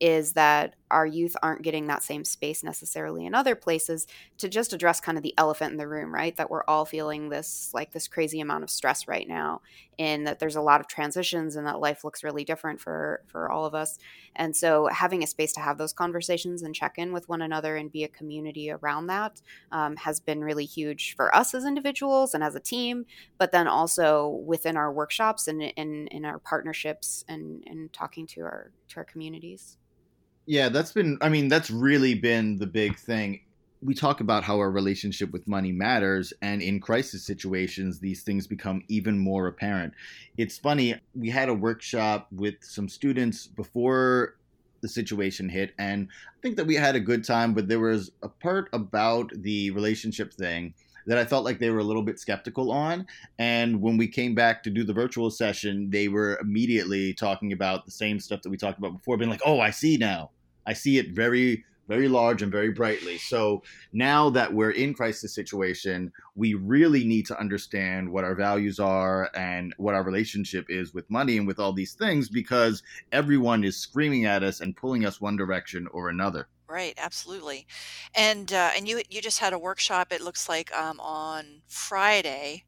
[0.00, 4.06] is that our youth aren't getting that same space necessarily in other places
[4.38, 6.36] to just address kind of the elephant in the room, right?
[6.36, 9.60] That we're all feeling this like this crazy amount of stress right now
[9.98, 13.50] and that there's a lot of transitions and that life looks really different for for
[13.50, 13.98] all of us.
[14.36, 17.76] And so having a space to have those conversations and check in with one another
[17.76, 19.40] and be a community around that
[19.72, 23.06] um, has been really huge for us as individuals and as a team,
[23.38, 28.40] but then also within our workshops and in, in our partnerships and, and talking to
[28.42, 29.78] our to our communities.
[30.46, 33.40] Yeah, that's been, I mean, that's really been the big thing.
[33.84, 38.46] We talk about how our relationship with money matters, and in crisis situations, these things
[38.46, 39.92] become even more apparent.
[40.38, 44.36] It's funny, we had a workshop with some students before
[44.80, 48.10] the situation hit, and I think that we had a good time, but there was
[48.22, 50.72] a part about the relationship thing
[51.06, 53.06] that I felt like they were a little bit skeptical on.
[53.38, 57.84] And when we came back to do the virtual session, they were immediately talking about
[57.84, 60.30] the same stuff that we talked about before, being like, oh, I see now.
[60.66, 63.18] I see it very, very large and very brightly.
[63.18, 68.78] So now that we're in crisis situation, we really need to understand what our values
[68.78, 73.64] are and what our relationship is with money and with all these things because everyone
[73.64, 76.48] is screaming at us and pulling us one direction or another.
[76.66, 77.66] Right, absolutely.
[78.14, 80.12] And uh, and you you just had a workshop.
[80.12, 82.64] It looks like um, on Friday,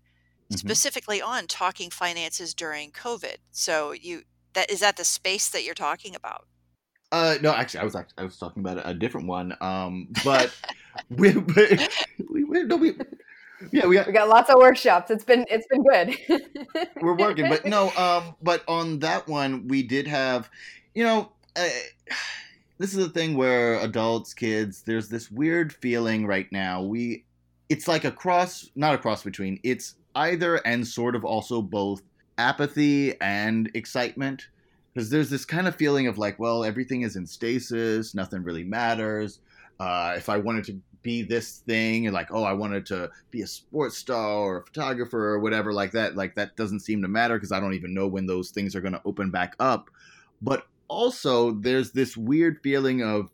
[0.50, 3.36] hmm specifically on talking finances during COVID.
[3.50, 6.46] So you that is that the space that you're talking about?
[7.12, 9.56] Uh, no, actually, I was actually, I was talking about a different one.
[9.60, 10.54] Um, but
[11.10, 11.88] we, we,
[12.28, 12.94] we, we no, we,
[13.72, 15.10] yeah, we got We got lots of workshops.
[15.10, 16.16] It's been it's been good.
[17.00, 20.50] we're working, but no, um, but on that one, we did have,
[20.94, 21.68] you know, uh,
[22.78, 26.82] this is a thing where adults, kids, there's this weird feeling right now.
[26.82, 27.24] We,
[27.68, 29.58] it's like a cross, not a cross between.
[29.62, 32.02] It's either and sort of also both
[32.38, 34.48] apathy and excitement
[34.96, 38.64] because there's this kind of feeling of like, well, everything is in stasis, nothing really
[38.64, 39.40] matters.
[39.78, 43.42] Uh, if I wanted to be this thing and like, oh, I wanted to be
[43.42, 47.08] a sports star or a photographer or whatever like that, like that doesn't seem to
[47.08, 49.90] matter because I don't even know when those things are going to open back up.
[50.40, 53.28] But also, there's this weird feeling of,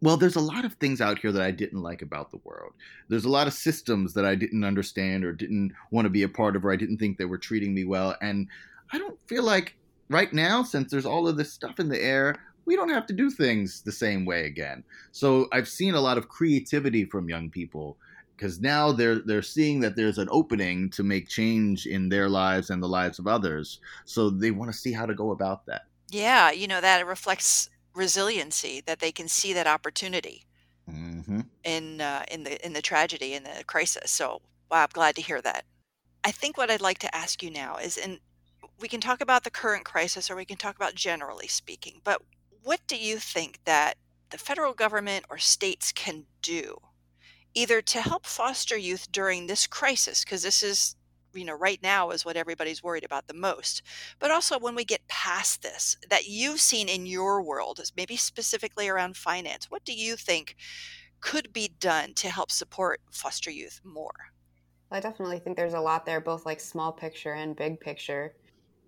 [0.00, 2.74] well, there's a lot of things out here that I didn't like about the world.
[3.08, 6.28] There's a lot of systems that I didn't understand or didn't want to be a
[6.28, 8.14] part of or I didn't think they were treating me well.
[8.22, 8.46] And
[8.92, 9.74] I don't feel like
[10.08, 13.14] right now, since there's all of this stuff in the air, we don't have to
[13.14, 14.84] do things the same way again.
[15.12, 17.98] So I've seen a lot of creativity from young people.
[18.36, 22.70] because now they're they're seeing that there's an opening to make change in their lives
[22.70, 23.80] and the lives of others.
[24.06, 25.82] So they want to see how to go about that.
[26.10, 30.44] Yeah, you know that reflects resiliency that they can see that opportunity
[30.86, 34.10] hmm in uh, in the in the tragedy in the crisis.
[34.10, 35.64] So wow, I'm glad to hear that.
[36.24, 38.20] I think what I'd like to ask you now is, and
[38.78, 42.22] we can talk about the current crisis or we can talk about generally speaking, but
[42.62, 43.94] what do you think that
[44.30, 46.76] the federal government or states can do
[47.54, 50.96] either to help foster youth during this crisis because this is
[51.34, 53.82] you know right now is what everybody's worried about the most
[54.18, 58.88] but also when we get past this that you've seen in your world maybe specifically
[58.88, 60.56] around finance what do you think
[61.20, 64.30] could be done to help support foster youth more
[64.90, 68.34] I definitely think there's a lot there, both like small picture and big picture.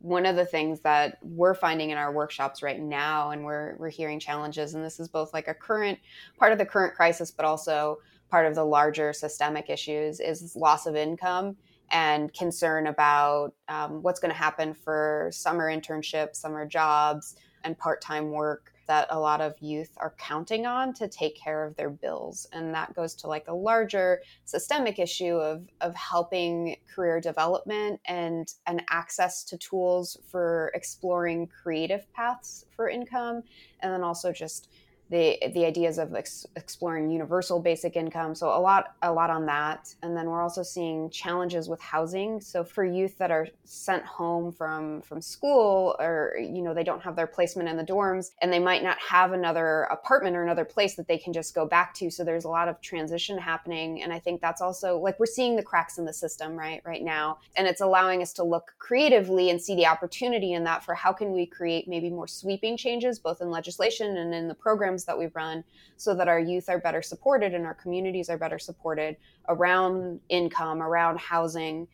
[0.00, 3.90] One of the things that we're finding in our workshops right now, and we're we're
[3.90, 5.98] hearing challenges, and this is both like a current
[6.38, 7.98] part of the current crisis, but also
[8.30, 11.56] part of the larger systemic issues, is loss of income
[11.90, 18.00] and concern about um, what's going to happen for summer internships, summer jobs, and part
[18.00, 21.90] time work that a lot of youth are counting on to take care of their
[21.90, 22.48] bills.
[22.52, 28.52] And that goes to like a larger systemic issue of, of helping career development and,
[28.66, 33.44] and access to tools for exploring creative paths for income.
[33.78, 34.68] And then also just
[35.10, 38.34] the the ideas of ex- exploring universal basic income.
[38.34, 39.92] So a lot a lot on that.
[40.02, 42.40] And then we're also seeing challenges with housing.
[42.40, 47.02] So for youth that are sent home from from school or you know they don't
[47.02, 50.64] have their placement in the dorms and they might not have another apartment or another
[50.64, 52.08] place that they can just go back to.
[52.10, 54.02] So there's a lot of transition happening.
[54.02, 57.02] And i think that's also like we're seeing the cracks in the system right right
[57.02, 57.38] now.
[57.56, 61.12] And it's allowing us to look creatively and see the opportunity in that for how
[61.12, 65.18] can we create maybe more sweeping changes both in legislation and in the programs that
[65.18, 65.64] we run
[65.96, 69.16] so that our youth are better supported and our communities are better supported
[69.48, 71.86] around income, around housing.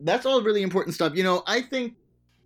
[0.00, 1.14] That's all really important stuff.
[1.14, 1.94] You know, I think,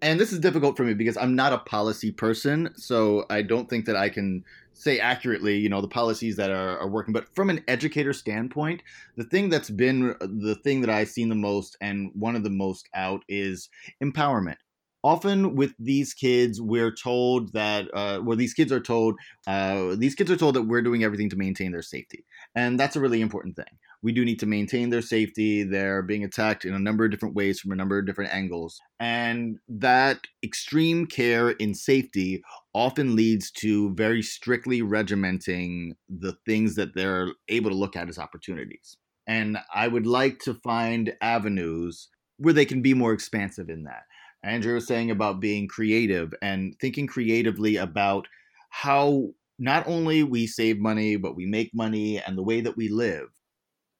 [0.02, 3.68] and this is difficult for me because I'm not a policy person, so I don't
[3.68, 7.12] think that I can say accurately, you know, the policies that are, are working.
[7.12, 8.82] But from an educator standpoint,
[9.16, 12.50] the thing that's been the thing that I've seen the most and one of the
[12.50, 13.68] most out is
[14.02, 14.56] empowerment
[15.04, 19.14] often with these kids we're told that uh, well these kids are told
[19.46, 22.24] uh, these kids are told that we're doing everything to maintain their safety
[22.54, 23.78] and that's a really important thing.
[24.02, 25.64] We do need to maintain their safety.
[25.64, 28.80] They're being attacked in a number of different ways from a number of different angles
[29.00, 32.42] and that extreme care in safety
[32.74, 38.18] often leads to very strictly regimenting the things that they're able to look at as
[38.18, 38.96] opportunities
[39.26, 44.02] and i would like to find avenues where they can be more expansive in that
[44.42, 48.26] Andrea was saying about being creative and thinking creatively about
[48.70, 52.88] how not only we save money, but we make money and the way that we
[52.88, 53.28] live.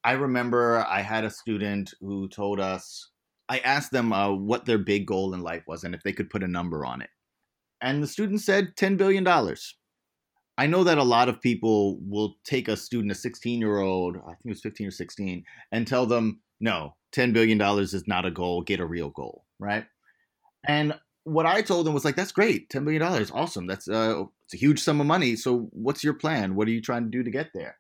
[0.04, 3.10] I remember I had a student who told us,
[3.48, 6.30] I asked them uh, what their big goal in life was and if they could
[6.30, 7.10] put a number on it.
[7.80, 9.26] And the student said $10 billion.
[10.58, 14.16] I know that a lot of people will take a student, a 16 year old,
[14.16, 18.26] I think it was 15 or 16, and tell them, no, $10 billion is not
[18.26, 19.84] a goal, get a real goal, right?
[20.68, 20.94] And
[21.24, 23.66] what I told him was like, "That's great, ten million dollars, awesome.
[23.66, 25.36] That's uh, it's a huge sum of money.
[25.36, 26.54] So, what's your plan?
[26.54, 27.76] What are you trying to do to get there?"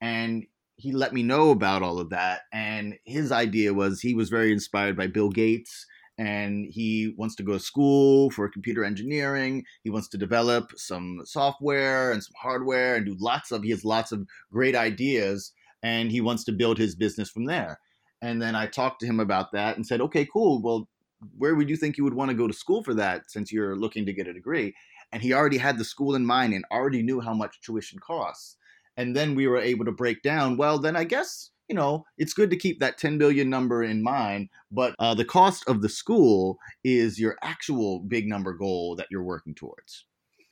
[0.00, 0.44] And
[0.76, 2.42] he let me know about all of that.
[2.52, 5.86] And his idea was he was very inspired by Bill Gates,
[6.18, 9.64] and he wants to go to school for computer engineering.
[9.84, 13.62] He wants to develop some software and some hardware and do lots of.
[13.62, 17.78] He has lots of great ideas, and he wants to build his business from there.
[18.20, 20.62] And then I talked to him about that and said, "Okay, cool.
[20.62, 20.88] Well,
[21.36, 23.76] where would you think you would want to go to school for that since you're
[23.76, 24.74] looking to get a degree?
[25.12, 28.56] And he already had the school in mind and already knew how much tuition costs.
[28.96, 32.34] And then we were able to break down, well, then I guess, you know, it's
[32.34, 35.88] good to keep that 10 billion number in mind, but uh, the cost of the
[35.88, 40.04] school is your actual big number goal that you're working towards.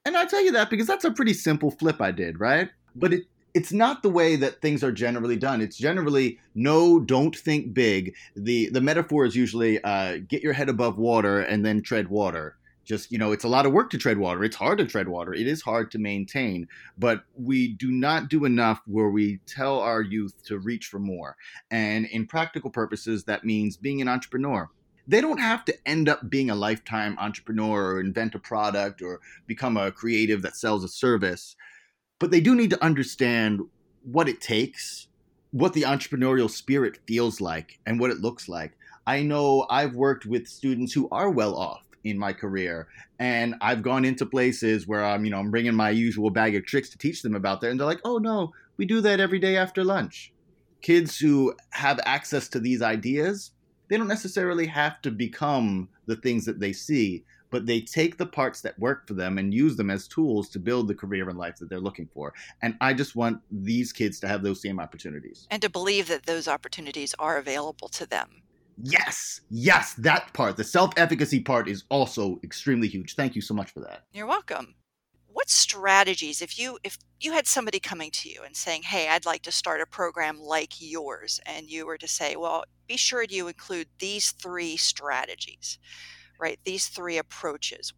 [0.04, 2.70] And I tell you that because that's a pretty simple flip I did, right?
[2.96, 3.24] But it
[3.54, 5.60] it's not the way that things are generally done.
[5.60, 8.14] It's generally no, don't think big.
[8.36, 12.56] the The metaphor is usually uh, get your head above water and then tread water.
[12.84, 14.42] Just you know, it's a lot of work to tread water.
[14.42, 15.32] It's hard to tread water.
[15.32, 16.66] It is hard to maintain,
[16.98, 21.36] but we do not do enough where we tell our youth to reach for more.
[21.70, 24.68] And in practical purposes, that means being an entrepreneur
[25.06, 29.20] they don't have to end up being a lifetime entrepreneur or invent a product or
[29.48, 31.56] become a creative that sells a service
[32.20, 33.60] but they do need to understand
[34.04, 35.08] what it takes,
[35.50, 38.76] what the entrepreneurial spirit feels like, and what it looks like.
[39.04, 42.86] I know I've worked with students who are well off in my career
[43.18, 46.64] and I've gone into places where I'm, you know, I'm bringing my usual bag of
[46.64, 49.40] tricks to teach them about that and they're like, "Oh no, we do that every
[49.40, 50.32] day after lunch."
[50.80, 53.52] kids who have access to these ideas,
[53.88, 58.26] they don't necessarily have to become the things that they see, but they take the
[58.26, 61.38] parts that work for them and use them as tools to build the career and
[61.38, 62.32] life that they're looking for.
[62.62, 65.46] And I just want these kids to have those same opportunities.
[65.50, 68.42] And to believe that those opportunities are available to them.
[68.82, 73.14] Yes, yes, that part, the self efficacy part is also extremely huge.
[73.14, 74.04] Thank you so much for that.
[74.12, 74.74] You're welcome.
[75.32, 79.26] What strategies, if you if you had somebody coming to you and saying, "Hey, I'd
[79.26, 83.22] like to start a program like yours," and you were to say, "Well, be sure
[83.22, 85.78] you include these three strategies."
[86.40, 86.58] Right?
[86.64, 87.92] These three approaches.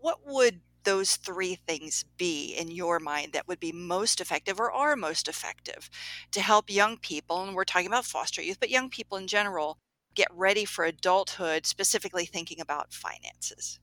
[0.00, 4.72] What would those three things be in your mind that would be most effective or
[4.72, 5.90] are most effective
[6.30, 9.78] to help young people, and we're talking about foster youth, but young people in general,
[10.14, 13.80] get ready for adulthood, specifically thinking about finances?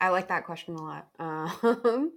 [0.00, 1.08] I like that question a lot.
[1.18, 2.12] Um,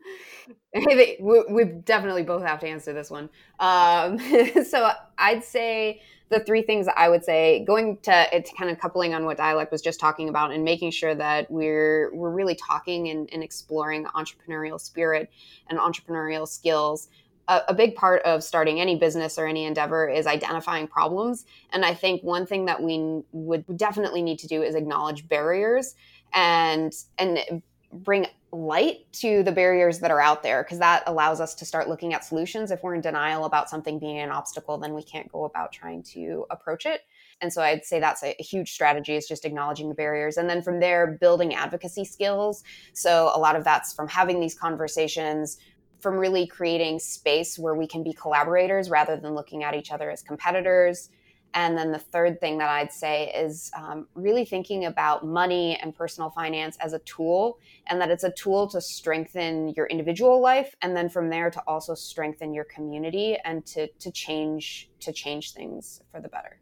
[1.19, 3.29] we, definitely both have to answer this one.
[3.59, 4.19] Um,
[4.65, 6.01] so I'd say
[6.31, 9.71] the three things I would say, going to it's kind of coupling on what dialect
[9.71, 14.05] was just talking about, and making sure that we're we're really talking and, and exploring
[14.15, 15.29] entrepreneurial spirit
[15.69, 17.09] and entrepreneurial skills.
[17.47, 21.83] A, a big part of starting any business or any endeavor is identifying problems, and
[21.83, 25.95] I think one thing that we would definitely need to do is acknowledge barriers
[26.33, 27.61] and and
[27.93, 31.87] bring light to the barriers that are out there because that allows us to start
[31.87, 32.71] looking at solutions.
[32.71, 36.03] If we're in denial about something being an obstacle, then we can't go about trying
[36.03, 37.01] to approach it.
[37.41, 40.37] And so I'd say that's a, huge strategy is just acknowledging the barriers.
[40.37, 42.63] And then from there, building advocacy skills.
[42.93, 45.57] So a lot of that's from having these conversations,
[45.99, 50.11] from really creating space where we can be collaborators rather than looking at each other
[50.11, 51.09] as competitors
[51.53, 55.95] and then the third thing that I'd say is um, really thinking about money and
[55.95, 60.75] personal finance as a tool, and that it's a tool to strengthen your individual life,
[60.81, 65.53] and then from there to also strengthen your community and to to change to change
[65.53, 66.59] things for the better.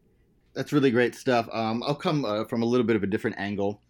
[0.54, 1.48] That's really great stuff.
[1.54, 3.82] Um, I'll come uh, from a little bit of a different angle.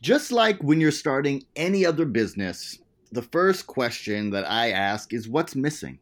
[0.00, 2.78] Just like when you're starting any other business,
[3.12, 5.98] the first question that I ask is what's missing?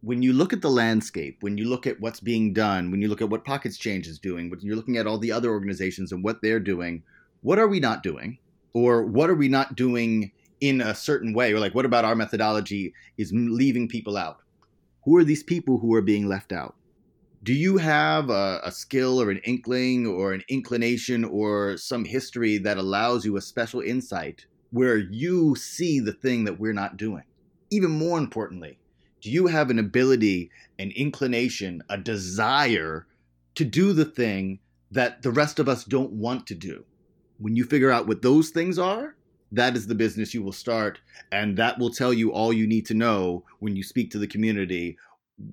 [0.00, 3.08] When you look at the landscape, when you look at what's being done, when you
[3.08, 6.12] look at what Pockets Change is doing, when you're looking at all the other organizations
[6.12, 7.02] and what they're doing,
[7.42, 8.38] what are we not doing?
[8.74, 10.30] Or what are we not doing
[10.60, 11.52] in a certain way?
[11.52, 14.40] Or like, what about our methodology is leaving people out?
[15.04, 16.76] Who are these people who are being left out?
[17.42, 22.58] Do you have a, a skill or an inkling or an inclination or some history
[22.58, 27.24] that allows you a special insight where you see the thing that we're not doing?
[27.70, 28.78] Even more importantly,
[29.20, 33.06] do you have an ability, an inclination, a desire
[33.54, 34.60] to do the thing
[34.90, 36.84] that the rest of us don't want to do?
[37.38, 39.16] When you figure out what those things are,
[39.52, 41.00] that is the business you will start.
[41.32, 44.26] And that will tell you all you need to know when you speak to the
[44.26, 44.96] community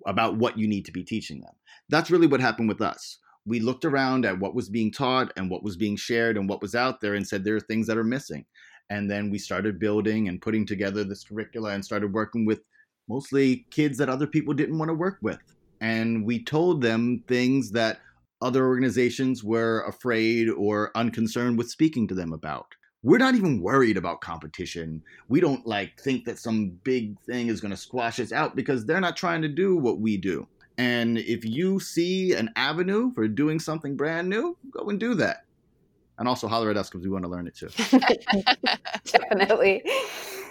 [0.06, 1.54] about what you need to be teaching them.
[1.90, 3.20] That's really what happened with us.
[3.46, 6.62] We looked around at what was being taught and what was being shared and what
[6.62, 8.46] was out there and said there are things that are missing.
[8.90, 12.62] And then we started building and putting together this curricula and started working with
[13.08, 15.40] mostly kids that other people didn't want to work with.
[15.82, 18.00] And we told them things that
[18.42, 22.68] other organizations were afraid or unconcerned with speaking to them about.
[23.04, 25.04] We're not even worried about competition.
[25.28, 28.86] We don't like think that some big thing is going to squash us out because
[28.86, 30.48] they're not trying to do what we do.
[30.78, 35.46] And if you see an avenue for doing something brand new, go and do that.
[36.18, 37.70] And also holler at us because we want to learn it too.
[39.06, 39.84] Definitely.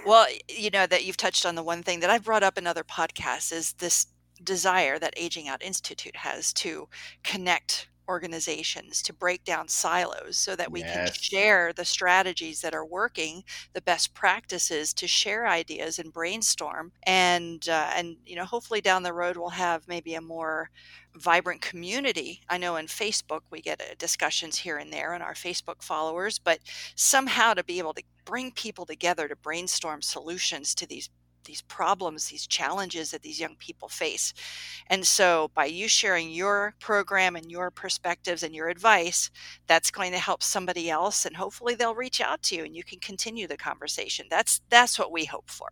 [0.05, 2.67] Well, you know that you've touched on the one thing that I've brought up in
[2.67, 4.07] other podcasts is this
[4.43, 6.89] desire that Aging Out Institute has to
[7.23, 10.95] connect organizations to break down silos so that we yes.
[10.95, 13.43] can share the strategies that are working
[13.73, 19.03] the best practices to share ideas and brainstorm and uh, and you know hopefully down
[19.03, 20.71] the road we'll have maybe a more
[21.17, 25.35] vibrant community i know in facebook we get uh, discussions here and there in our
[25.35, 26.59] facebook followers but
[26.97, 31.11] somehow to be able to bring people together to brainstorm solutions to these
[31.45, 34.35] these problems, these challenges that these young people face.
[34.89, 39.31] And so, by you sharing your program and your perspectives and your advice,
[39.67, 42.85] that's going to help somebody else, and hopefully they'll reach out to you, and you
[42.85, 44.27] can continue the conversation.
[44.31, 45.69] That's that's what we hope for.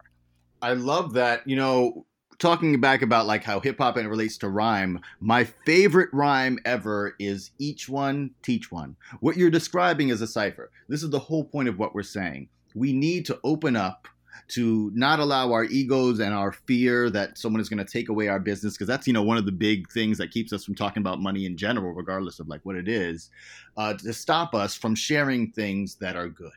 [0.61, 1.47] I love that.
[1.47, 2.07] You know,
[2.39, 6.59] talking back about like how hip hop and it relates to rhyme, my favorite rhyme
[6.65, 8.97] ever is each one teach one.
[9.21, 10.71] What you're describing is a cipher.
[10.89, 12.49] This is the whole point of what we're saying.
[12.75, 14.09] We need to open up
[14.49, 18.29] to not allow our egos and our fear that someone is going to take away
[18.29, 20.75] our business because that's you know one of the big things that keeps us from
[20.75, 23.31] talking about money in general regardless of like what it is
[23.77, 26.51] uh, to stop us from sharing things that are good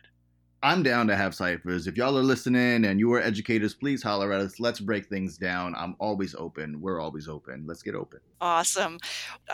[0.63, 1.85] I'm down to have ciphers.
[1.85, 4.59] If y'all are listening and you are educators, please holler at us.
[4.59, 5.75] Let's break things down.
[5.75, 6.81] I'm always open.
[6.81, 7.65] We're always open.
[7.67, 8.19] Let's get open.
[8.41, 8.99] Awesome.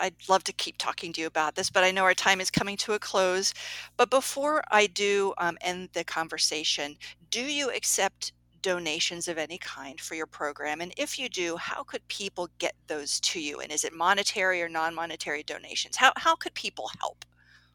[0.00, 2.50] I'd love to keep talking to you about this, but I know our time is
[2.50, 3.52] coming to a close.
[3.96, 6.96] But before I do um, end the conversation,
[7.30, 8.32] do you accept
[8.62, 10.80] donations of any kind for your program?
[10.80, 13.60] And if you do, how could people get those to you?
[13.60, 15.96] And is it monetary or non monetary donations?
[15.96, 17.24] How, how could people help?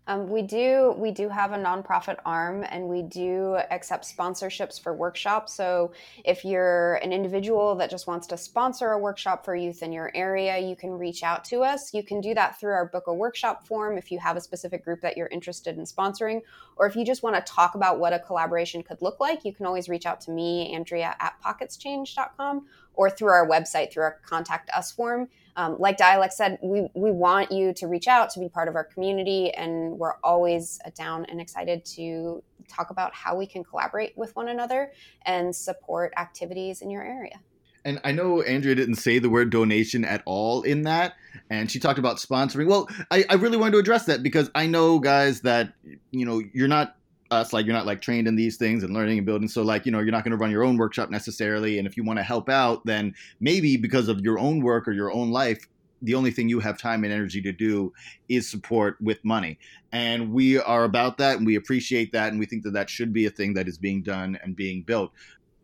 [0.08, 4.94] Um, we do we do have a nonprofit arm, and we do accept sponsorships for
[4.94, 5.54] workshops.
[5.54, 5.92] So
[6.24, 10.10] if you're an individual that just wants to sponsor a workshop for youth in your
[10.16, 11.94] area, you can reach out to us.
[11.94, 14.86] You can do that through our book a workshop form if you have a specific
[14.86, 16.42] group that you're interested in sponsoring,
[16.78, 19.54] or if you just want to talk about what a collaboration could look like, you
[19.54, 24.20] can always reach out to me, Andrea at pocketschange.com, or through our website through our
[24.26, 25.28] contact us form
[25.58, 28.76] um, like Dialect said, we, we want you to reach out to be part of
[28.76, 34.16] our community, and we're always down and excited to talk about how we can collaborate
[34.16, 34.92] with one another
[35.26, 37.40] and support activities in your area.
[37.86, 41.14] And I know Andrea didn't say the word donation at all in that,
[41.50, 42.68] and she talked about sponsoring.
[42.68, 45.74] Well, I, I really wanted to address that because I know, guys, that
[46.12, 46.97] you know you're not
[47.32, 49.48] us like you're not like trained in these things and learning and building.
[49.48, 51.78] So like you know you're not going to run your own workshop necessarily.
[51.78, 54.92] And if you want to help out then maybe because of your own work or
[54.92, 55.66] your own life
[56.02, 57.92] the only thing you have time and energy to do
[58.30, 59.58] is support with money.
[59.92, 63.14] And we are about that and we appreciate that and we think that that should
[63.14, 65.12] be a thing that is being done and being built.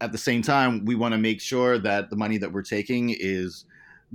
[0.01, 3.16] At the same time we want to make sure that the money that we're taking
[3.18, 3.66] is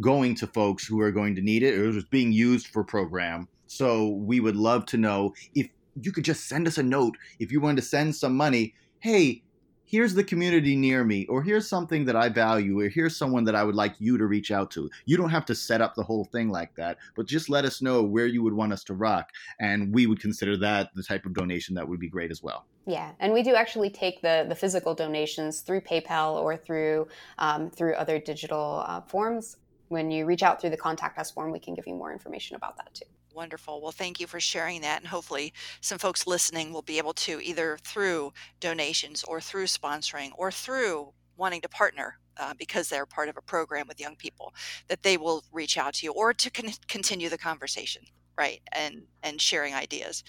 [0.00, 3.48] going to folks who are going to need it or is being used for program.
[3.66, 5.68] So we would love to know if
[6.02, 8.74] you could just send us a note if you wanted to send some money.
[9.00, 9.42] Hey,
[9.88, 13.54] here's the community near me, or here's something that I value, or here's someone that
[13.54, 14.90] I would like you to reach out to.
[15.06, 17.80] You don't have to set up the whole thing like that, but just let us
[17.80, 21.24] know where you would want us to rock, and we would consider that the type
[21.24, 22.66] of donation that would be great as well.
[22.86, 27.70] Yeah, and we do actually take the the physical donations through PayPal or through um,
[27.70, 29.56] through other digital uh, forms.
[29.88, 32.56] When you reach out through the contact us form, we can give you more information
[32.56, 33.06] about that too.
[33.38, 33.80] Wonderful.
[33.80, 34.98] Well, thank you for sharing that.
[34.98, 40.30] And hopefully, some folks listening will be able to either through donations or through sponsoring
[40.36, 44.52] or through wanting to partner uh, because they're part of a program with young people,
[44.88, 48.02] that they will reach out to you or to con- continue the conversation
[48.38, 50.22] right and and sharing ideas.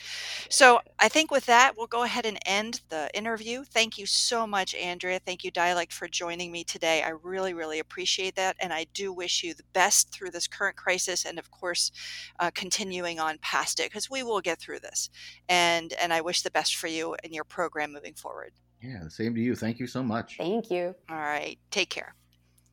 [0.49, 3.63] So i think with that we'll go ahead and end the interview.
[3.63, 5.19] Thank you so much andrea.
[5.19, 7.03] Thank you dialect for joining me today.
[7.03, 10.75] I really really appreciate that and i do wish you the best through this current
[10.75, 11.91] crisis and of course
[12.39, 15.09] uh, continuing on past it because we will get through this.
[15.47, 18.51] And and i wish the best for you and your program moving forward.
[18.81, 19.55] Yeah the same to you.
[19.55, 20.37] Thank you so much.
[20.37, 20.95] Thank you.
[21.09, 22.15] All right take care.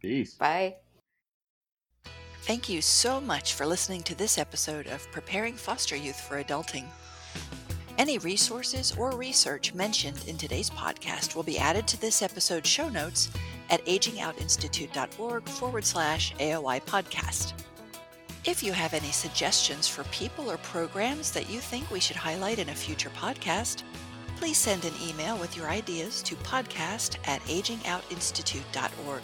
[0.01, 0.35] Peace.
[0.35, 0.77] Bye
[2.47, 6.85] Thank you so much for listening to this episode of Preparing Foster Youth for Adulting.
[7.99, 12.89] Any resources or research mentioned in today's podcast will be added to this episode's show
[12.89, 13.31] notes
[13.69, 17.53] at agingoutinstitute.org forward slash AOI podcast.
[18.45, 22.61] If you have any suggestions for people or programs that you think we should highlight
[22.61, 23.83] in a future podcast,
[24.37, 29.23] please send an email with your ideas to podcast at agingoutinstitute.org.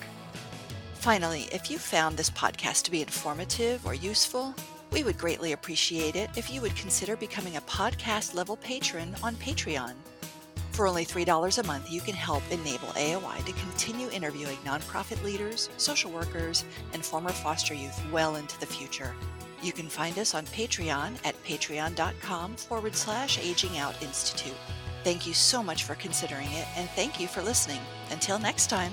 [1.02, 4.54] Finally, if you found this podcast to be informative or useful,
[4.92, 9.34] we would greatly appreciate it if you would consider becoming a podcast level patron on
[9.34, 9.94] Patreon.
[10.70, 15.70] For only $3 a month, you can help enable AOI to continue interviewing nonprofit leaders,
[15.76, 19.12] social workers, and former foster youth well into the future.
[19.60, 24.54] You can find us on Patreon at patreon.com forward slash aging out institute.
[25.02, 27.80] Thank you so much for considering it, and thank you for listening.
[28.12, 28.92] Until next time.